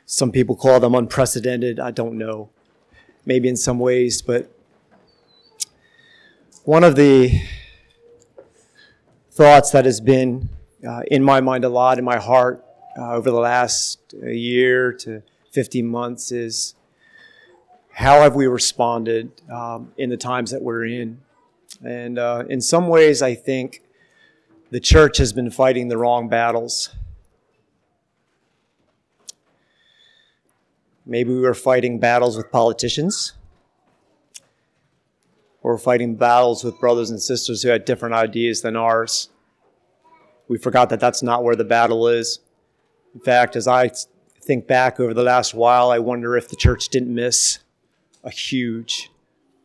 Some 0.05 0.33
people 0.33 0.57
call 0.57 0.81
them 0.81 0.93
unprecedented. 0.93 1.79
I 1.79 1.93
don't 1.93 2.19
know. 2.19 2.51
Maybe 3.25 3.49
in 3.49 3.57
some 3.57 3.79
ways, 3.79 4.21
but 4.21 4.51
one 6.65 6.83
of 6.83 6.97
the 6.97 7.41
thoughts 9.31 9.71
that 9.71 9.85
has 9.85 10.01
been 10.01 10.49
uh, 10.85 11.03
in 11.07 11.23
my 11.23 11.41
mind 11.41 11.63
a 11.63 11.69
lot, 11.69 11.99
in 12.01 12.05
my 12.05 12.19
heart 12.19 12.65
uh, 12.99 13.13
over 13.13 13.31
the 13.31 13.39
last 13.39 14.01
uh, 14.21 14.27
year 14.27 14.93
to 14.93 15.23
15 15.53 15.87
months 15.87 16.33
is 16.33 16.75
how 17.93 18.23
have 18.23 18.35
we 18.35 18.49
responded 18.49 19.31
um, 19.53 19.93
in 19.97 20.11
the 20.11 20.17
times 20.17 20.51
that 20.51 20.63
we're 20.63 20.85
in? 20.85 21.21
And 21.85 22.19
uh, 22.19 22.43
in 22.49 22.61
some 22.61 22.89
ways, 22.89 23.23
I 23.23 23.37
think 23.37 23.84
the 24.75 24.81
church 24.81 25.19
has 25.19 25.33
been 25.33 25.53
fighting 25.53 25.87
the 25.87 25.97
wrong 25.97 26.29
battles. 26.29 26.89
Maybe 31.07 31.33
we 31.33 31.39
were 31.39 31.55
fighting 31.55 32.01
battles 32.01 32.37
with 32.37 32.51
politicians, 32.51 33.35
or 35.63 35.79
fighting 35.79 36.17
battles 36.17 36.65
with 36.65 36.81
brothers 36.81 37.11
and 37.11 37.23
sisters 37.23 37.63
who 37.63 37.69
had 37.69 37.85
different 37.85 38.17
ideas 38.17 38.63
than 38.63 38.75
ours. 38.75 39.29
We 40.49 40.59
forgot 40.59 40.91
that 40.91 40.99
that's 40.99 41.23
not 41.23 41.45
where 41.45 41.55
the 41.55 41.63
battle 41.63 42.09
is. 42.09 42.41
In 43.15 43.21
fact, 43.21 43.55
as 43.55 43.69
I 43.69 43.93
think 44.43 44.67
back 44.67 44.99
over 44.99 45.15
the 45.15 45.23
last 45.23 45.55
while, 45.55 45.93
I 45.93 46.01
wonder 46.01 46.37
if 46.37 46.49
the 46.49 46.57
church 46.57 46.89
didn't 46.89 47.15
miss 47.15 47.61
a 48.25 48.31
huge 48.31 49.13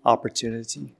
opportunity. 0.05 0.99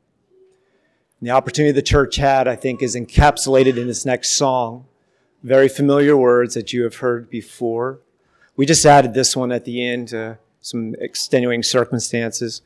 And 1.20 1.28
the 1.28 1.34
opportunity 1.34 1.72
the 1.72 1.82
church 1.82 2.15
had, 2.15 2.47
I 2.47 2.55
think, 2.55 2.82
is 2.82 2.95
encapsulated 2.95 3.78
in 3.78 3.88
this 3.88 4.05
next 4.05 4.32
song. 4.32 4.86
Very 5.43 5.70
familiar 5.70 6.15
words 6.17 6.53
that 6.53 6.74
you 6.74 6.84
have 6.84 6.97
heard 6.97 7.30
before. 7.30 7.99
We 8.55 8.65
just 8.65 8.86
added 8.86 9.13
this 9.13 9.36
one 9.36 9.51
at 9.51 9.65
the 9.65 9.86
end, 9.86 10.13
uh, 10.13 10.36
some 10.61 10.95
extenuating 10.99 11.63
circumstances. 11.63 12.61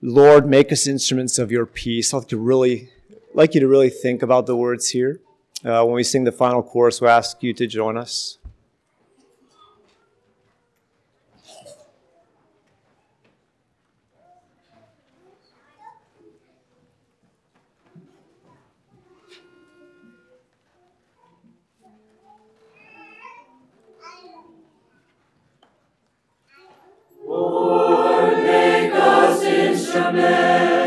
Lord, 0.00 0.46
make 0.46 0.72
us 0.72 0.86
instruments 0.86 1.38
of 1.38 1.50
your 1.50 1.66
peace. 1.66 2.14
I'd 2.14 2.18
like 2.18 2.28
to 2.28 2.38
really, 2.38 2.90
like 3.34 3.54
you 3.54 3.60
to 3.60 3.68
really 3.68 3.90
think 3.90 4.22
about 4.22 4.46
the 4.46 4.56
words 4.56 4.90
here. 4.90 5.20
Uh, 5.64 5.84
when 5.84 5.94
we 5.94 6.04
sing 6.04 6.24
the 6.24 6.32
final 6.32 6.62
chorus, 6.62 7.00
we'll 7.00 7.10
ask 7.10 7.42
you 7.42 7.52
to 7.52 7.66
join 7.66 7.96
us. 7.96 8.37
Lord, 27.60 28.36
make 28.44 28.92
us 28.94 29.42
instruments 29.42 30.77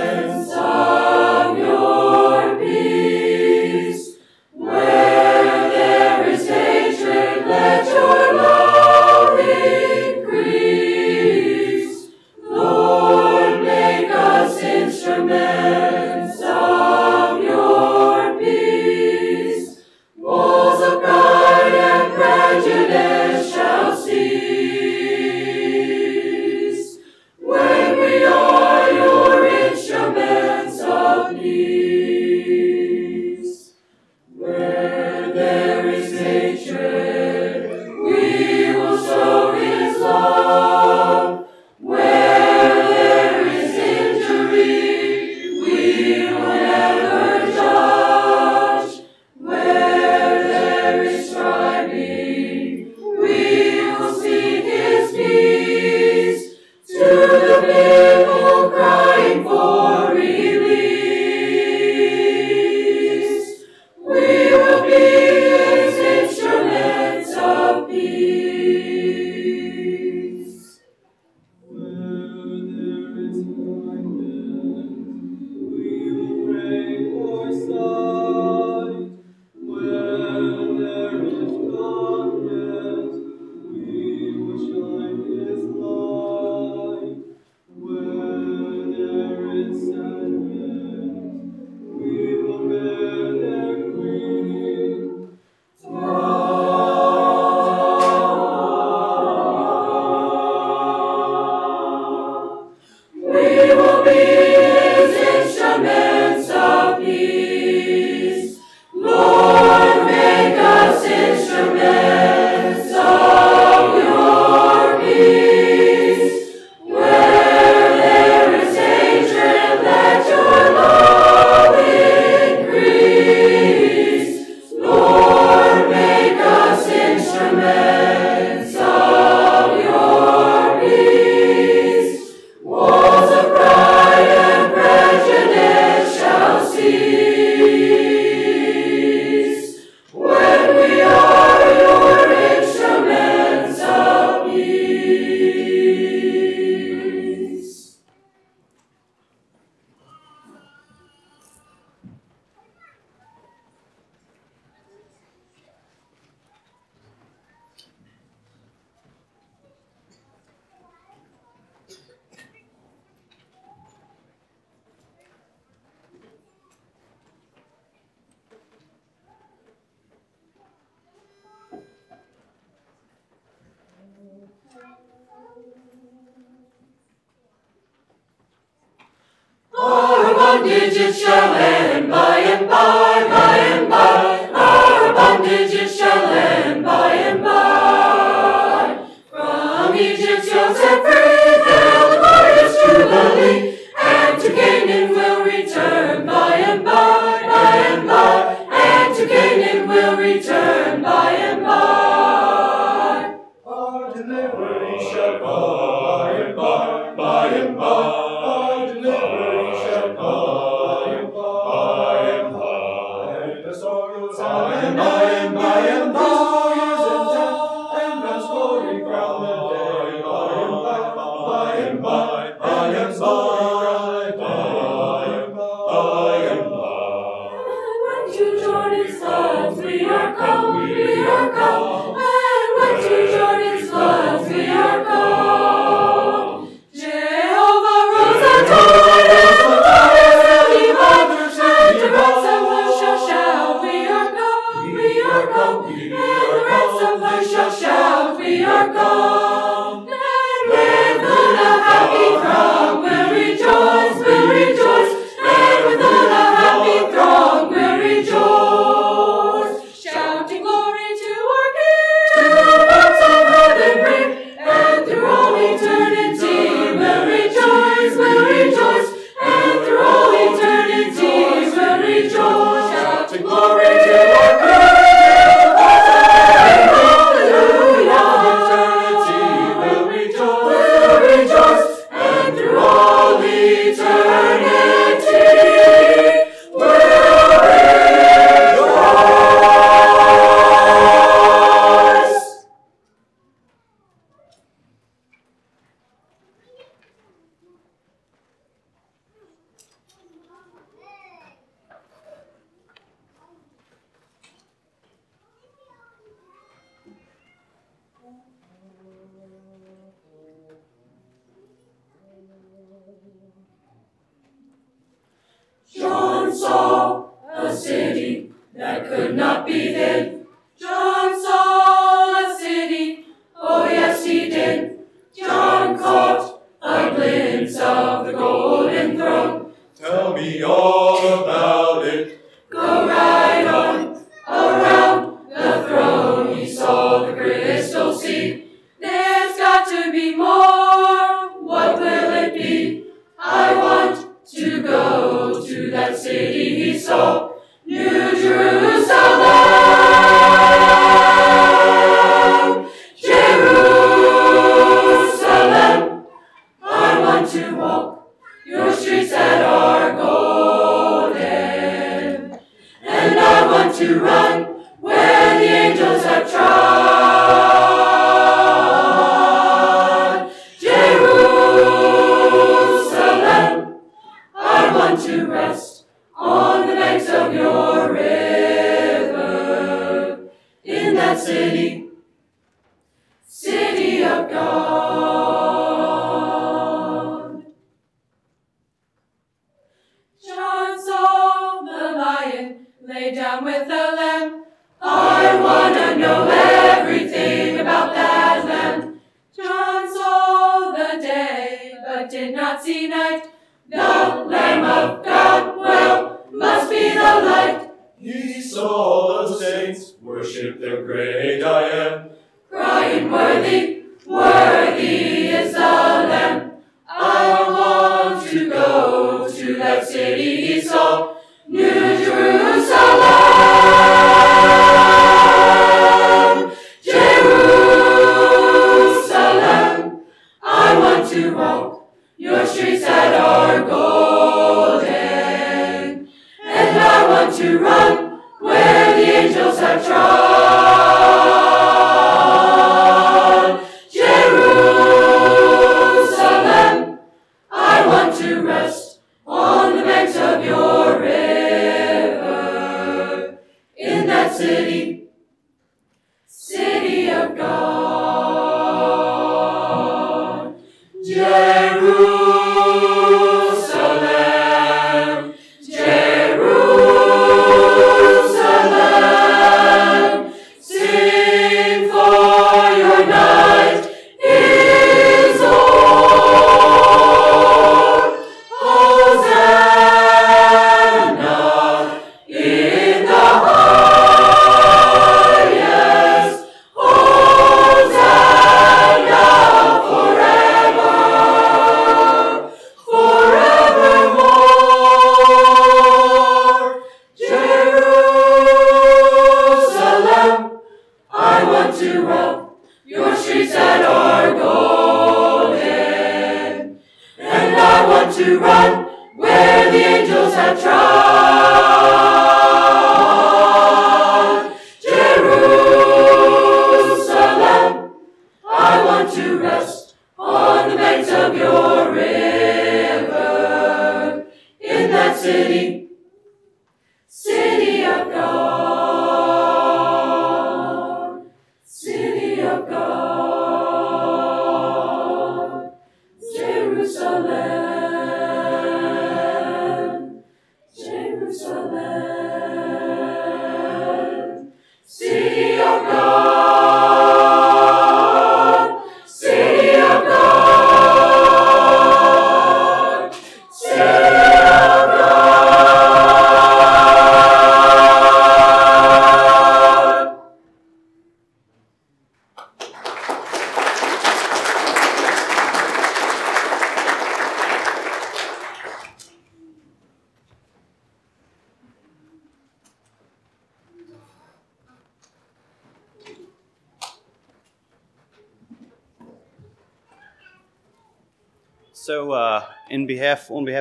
Bondages 180.52 181.18
shall 181.18 181.56
end 181.56 182.12
by 182.12 182.40
and 182.40 182.61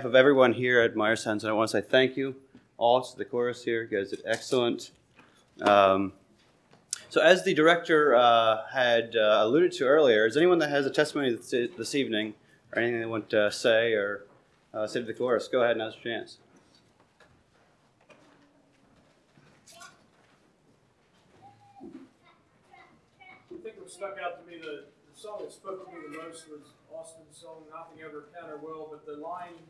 behalf 0.00 0.08
of 0.08 0.14
everyone 0.14 0.54
here 0.54 0.80
at 0.80 0.96
Myers 0.96 1.24
Townsend, 1.24 1.50
I 1.50 1.52
want 1.52 1.68
to 1.70 1.76
say 1.78 1.86
thank 1.86 2.16
you 2.16 2.34
all 2.78 3.02
to 3.02 3.18
the 3.18 3.24
chorus 3.26 3.62
here. 3.64 3.82
You 3.82 3.98
guys 3.98 4.08
did 4.08 4.22
excellent. 4.24 4.92
Um, 5.60 6.14
so, 7.10 7.20
as 7.20 7.44
the 7.44 7.52
director 7.52 8.14
uh, 8.14 8.62
had 8.72 9.14
uh, 9.14 9.40
alluded 9.42 9.72
to 9.72 9.84
earlier, 9.84 10.24
is 10.24 10.38
anyone 10.38 10.58
that 10.60 10.70
has 10.70 10.86
a 10.86 10.90
testimony 10.90 11.34
this, 11.36 11.94
evening 11.94 12.32
or 12.72 12.80
anything 12.80 13.00
they 13.00 13.04
want 13.04 13.28
to 13.30 13.52
say 13.52 13.92
or 13.92 14.24
uh, 14.72 14.86
say 14.86 15.00
to 15.00 15.06
the 15.06 15.12
chorus? 15.12 15.48
Go 15.48 15.62
ahead, 15.62 15.76
now's 15.76 15.94
your 16.02 16.14
chance. 16.14 16.38
I 23.52 23.62
think 23.62 23.76
what 23.76 23.90
stuck 23.90 24.16
out 24.24 24.40
to 24.40 24.50
me, 24.50 24.58
the, 24.62 24.84
the 25.12 25.20
song 25.20 25.40
that 25.42 25.52
spoke 25.52 25.84
to 25.84 25.94
me 25.94 26.00
the 26.10 26.22
most 26.22 26.48
was 26.48 26.72
Austin's 26.90 27.36
song, 27.36 27.64
Nothing 27.70 28.02
Ever 28.02 28.28
or 28.50 28.58
Will, 28.58 28.88
but 28.90 29.04
the 29.04 29.20
line, 29.20 29.60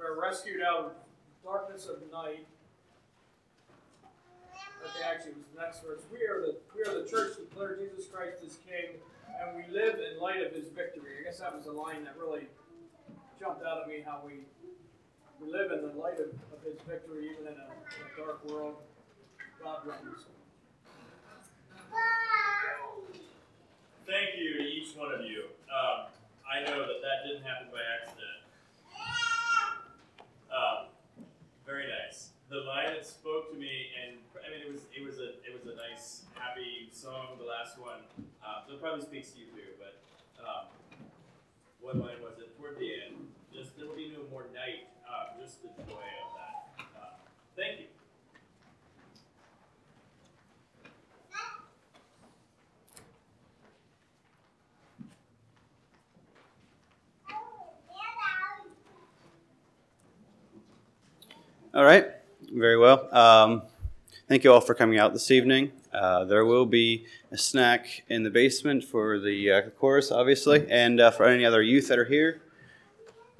We're 0.00 0.16
rescued 0.16 0.62
out 0.62 0.78
of 0.78 0.92
darkness 1.44 1.86
of 1.86 2.00
the 2.00 2.08
night. 2.08 2.46
Okay, 4.80 5.04
actually, 5.04 5.32
it 5.32 5.36
was 5.36 5.46
the 5.54 5.60
next 5.60 5.84
verse. 5.84 6.00
We 6.10 6.24
are 6.24 6.40
the 6.40 6.56
we 6.72 6.80
are 6.88 7.04
the 7.04 7.06
church 7.06 7.36
that 7.36 7.50
declare 7.50 7.76
Jesus 7.76 8.06
Christ 8.08 8.40
is 8.40 8.56
King, 8.64 8.96
and 9.28 9.52
we 9.52 9.68
live 9.68 10.00
in 10.00 10.18
light 10.18 10.40
of 10.40 10.56
His 10.56 10.68
victory. 10.68 11.20
I 11.20 11.24
guess 11.24 11.40
that 11.40 11.54
was 11.54 11.66
a 11.66 11.72
line 11.72 12.04
that 12.04 12.16
really 12.16 12.48
jumped 13.38 13.62
out 13.62 13.82
at 13.82 13.88
me. 13.88 14.00
How 14.00 14.22
we 14.24 14.40
we 15.36 15.52
live 15.52 15.70
in 15.70 15.82
the 15.82 15.92
light 16.00 16.16
of, 16.16 16.32
of 16.48 16.64
His 16.64 16.80
victory, 16.88 17.28
even 17.36 17.52
in 17.52 17.60
a, 17.60 17.68
in 17.68 18.00
a 18.08 18.24
dark 18.24 18.40
world. 18.48 18.76
God 19.62 19.84
reigns. 19.84 20.24
Thank 24.06 24.40
you 24.40 24.54
to 24.56 24.64
each 24.64 24.96
one 24.96 25.12
of 25.12 25.20
you. 25.20 25.44
Um, 25.68 26.08
I 26.48 26.64
know 26.64 26.80
that 26.88 27.04
that 27.04 27.28
didn't 27.28 27.44
happen 27.44 27.68
by 27.70 27.84
accident. 28.00 28.40
Um, 30.50 30.86
very 31.70 31.86
nice. 31.86 32.34
The 32.50 32.66
line 32.66 32.90
that 32.98 33.06
spoke 33.06 33.54
to 33.54 33.56
me, 33.56 33.94
and 33.94 34.18
I 34.42 34.50
mean, 34.50 34.66
it 34.66 34.66
was 34.66 34.90
it 34.90 35.06
was 35.06 35.22
a 35.22 35.38
it 35.46 35.54
was 35.54 35.70
a 35.70 35.78
nice, 35.78 36.26
happy 36.34 36.90
song. 36.90 37.38
The 37.38 37.46
last 37.46 37.78
one, 37.78 38.02
um, 38.42 38.66
so 38.66 38.74
it 38.74 38.82
probably 38.82 39.06
speaks 39.06 39.30
to 39.30 39.38
you 39.38 39.46
too. 39.54 39.70
But 39.78 40.02
um, 40.42 40.66
what 41.78 41.94
line 41.94 42.18
was 42.18 42.42
it? 42.42 42.50
Toward 42.58 42.74
the 42.74 42.90
end, 42.90 43.30
just 43.54 43.78
there 43.78 43.86
will 43.86 43.94
be 43.94 44.10
no 44.10 44.26
more 44.34 44.50
night. 44.50 44.90
Uh, 45.06 45.38
just 45.38 45.62
the 45.62 45.70
joy 45.86 46.10
of 46.26 46.30
that. 46.34 46.54
Uh, 46.98 47.14
thank 47.54 47.86
you. 47.86 47.89
All 61.72 61.84
right, 61.84 62.08
very 62.52 62.76
well. 62.76 63.08
Um, 63.14 63.62
thank 64.28 64.42
you 64.42 64.52
all 64.52 64.60
for 64.60 64.74
coming 64.74 64.98
out 64.98 65.12
this 65.12 65.30
evening. 65.30 65.70
Uh, 65.92 66.24
there 66.24 66.44
will 66.44 66.66
be 66.66 67.06
a 67.30 67.38
snack 67.38 68.02
in 68.08 68.24
the 68.24 68.30
basement 68.30 68.82
for 68.82 69.20
the 69.20 69.52
uh, 69.52 69.62
chorus, 69.78 70.10
obviously, 70.10 70.68
and 70.68 71.00
uh, 71.00 71.12
for 71.12 71.26
any 71.26 71.44
other 71.44 71.62
youth 71.62 71.86
that 71.86 71.96
are 71.96 72.04
here. 72.04 72.42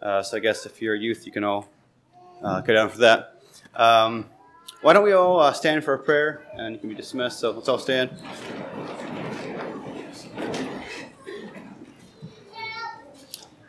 Uh, 0.01 0.23
so 0.23 0.36
I 0.36 0.40
guess 0.40 0.65
if 0.65 0.81
you're 0.81 0.94
a 0.94 0.98
youth, 0.98 1.27
you 1.27 1.32
can 1.32 1.43
all 1.43 1.69
uh, 2.40 2.61
go 2.61 2.73
down 2.73 2.89
for 2.89 2.98
that. 2.98 3.43
Um, 3.74 4.27
why 4.81 4.93
don't 4.93 5.02
we 5.02 5.12
all 5.12 5.40
uh, 5.40 5.52
stand 5.52 5.82
for 5.82 5.94
a 5.94 5.98
prayer 5.98 6.47
and 6.55 6.74
you 6.74 6.78
can 6.78 6.89
be 6.89 6.94
dismissed? 6.94 7.40
So 7.40 7.51
let's 7.51 7.69
all 7.69 7.81
stand. 7.81 8.12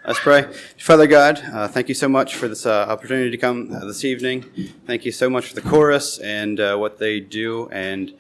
Let's 0.03 0.19
pray. 0.19 0.52
Father 0.80 1.06
God, 1.06 1.40
uh, 1.53 1.68
thank 1.68 1.88
you 1.88 1.94
so 1.94 2.10
much 2.10 2.36
for 2.36 2.48
this 2.48 2.65
uh, 2.65 2.88
opportunity 2.90 3.30
to 3.30 3.38
come 3.38 3.72
uh, 3.72 3.86
this 3.86 4.03
evening. 4.03 4.41
Thank 4.88 5.06
you 5.06 5.11
so 5.11 5.30
much 5.30 5.45
for 5.45 5.53
the 5.53 5.61
chorus 5.61 6.18
and 6.18 6.60
uh, 6.60 6.76
what 6.76 6.98
they 6.98 7.19
do 7.19 7.69
and 7.69 8.11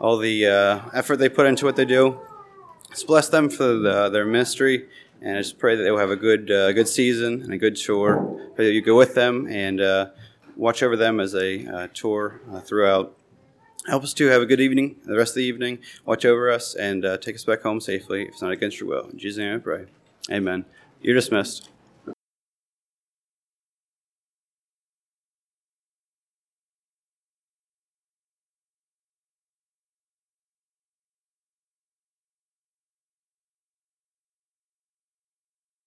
all 0.00 0.18
the 0.18 0.46
uh, 0.48 0.80
effort 0.92 1.18
they 1.18 1.28
put 1.28 1.46
into 1.46 1.64
what 1.64 1.76
they 1.76 1.84
do. 1.84 2.18
Just 2.88 3.06
bless 3.06 3.28
them 3.28 3.48
for 3.48 3.62
the, 3.62 4.08
their 4.08 4.26
ministry, 4.26 4.88
and 5.22 5.36
I 5.36 5.42
just 5.42 5.60
pray 5.60 5.76
that 5.76 5.84
they 5.84 5.92
will 5.92 6.00
have 6.00 6.10
a 6.10 6.16
good 6.16 6.50
uh, 6.50 6.72
good 6.72 6.88
season 6.88 7.42
and 7.42 7.52
a 7.52 7.58
good 7.58 7.76
tour. 7.76 8.50
Pray 8.56 8.66
that 8.66 8.72
you 8.72 8.82
go 8.82 8.96
with 8.96 9.14
them 9.14 9.46
and 9.46 10.10
watch 10.56 10.82
over 10.82 10.96
them 10.96 11.20
as 11.20 11.30
they 11.30 11.64
tour 11.94 12.40
throughout. 12.64 13.16
Help 13.86 14.02
us 14.02 14.14
to 14.14 14.26
have 14.26 14.42
a 14.42 14.46
good 14.46 14.60
evening, 14.60 14.96
the 15.04 15.16
rest 15.16 15.30
of 15.30 15.36
the 15.36 15.44
evening. 15.44 15.78
Watch 16.04 16.24
over 16.24 16.50
us 16.50 16.74
and 16.74 17.04
take 17.22 17.36
us 17.36 17.44
back 17.44 17.62
home 17.62 17.80
safely, 17.80 18.22
if 18.22 18.30
it's 18.30 18.42
not 18.42 18.50
against 18.50 18.80
your 18.80 18.88
will. 18.88 19.08
In 19.10 19.16
Jesus' 19.16 19.38
name 19.38 19.54
I 19.54 19.58
pray. 19.58 19.86
Amen. 20.28 20.64
You're 21.02 21.14
dismissed. 21.14 21.68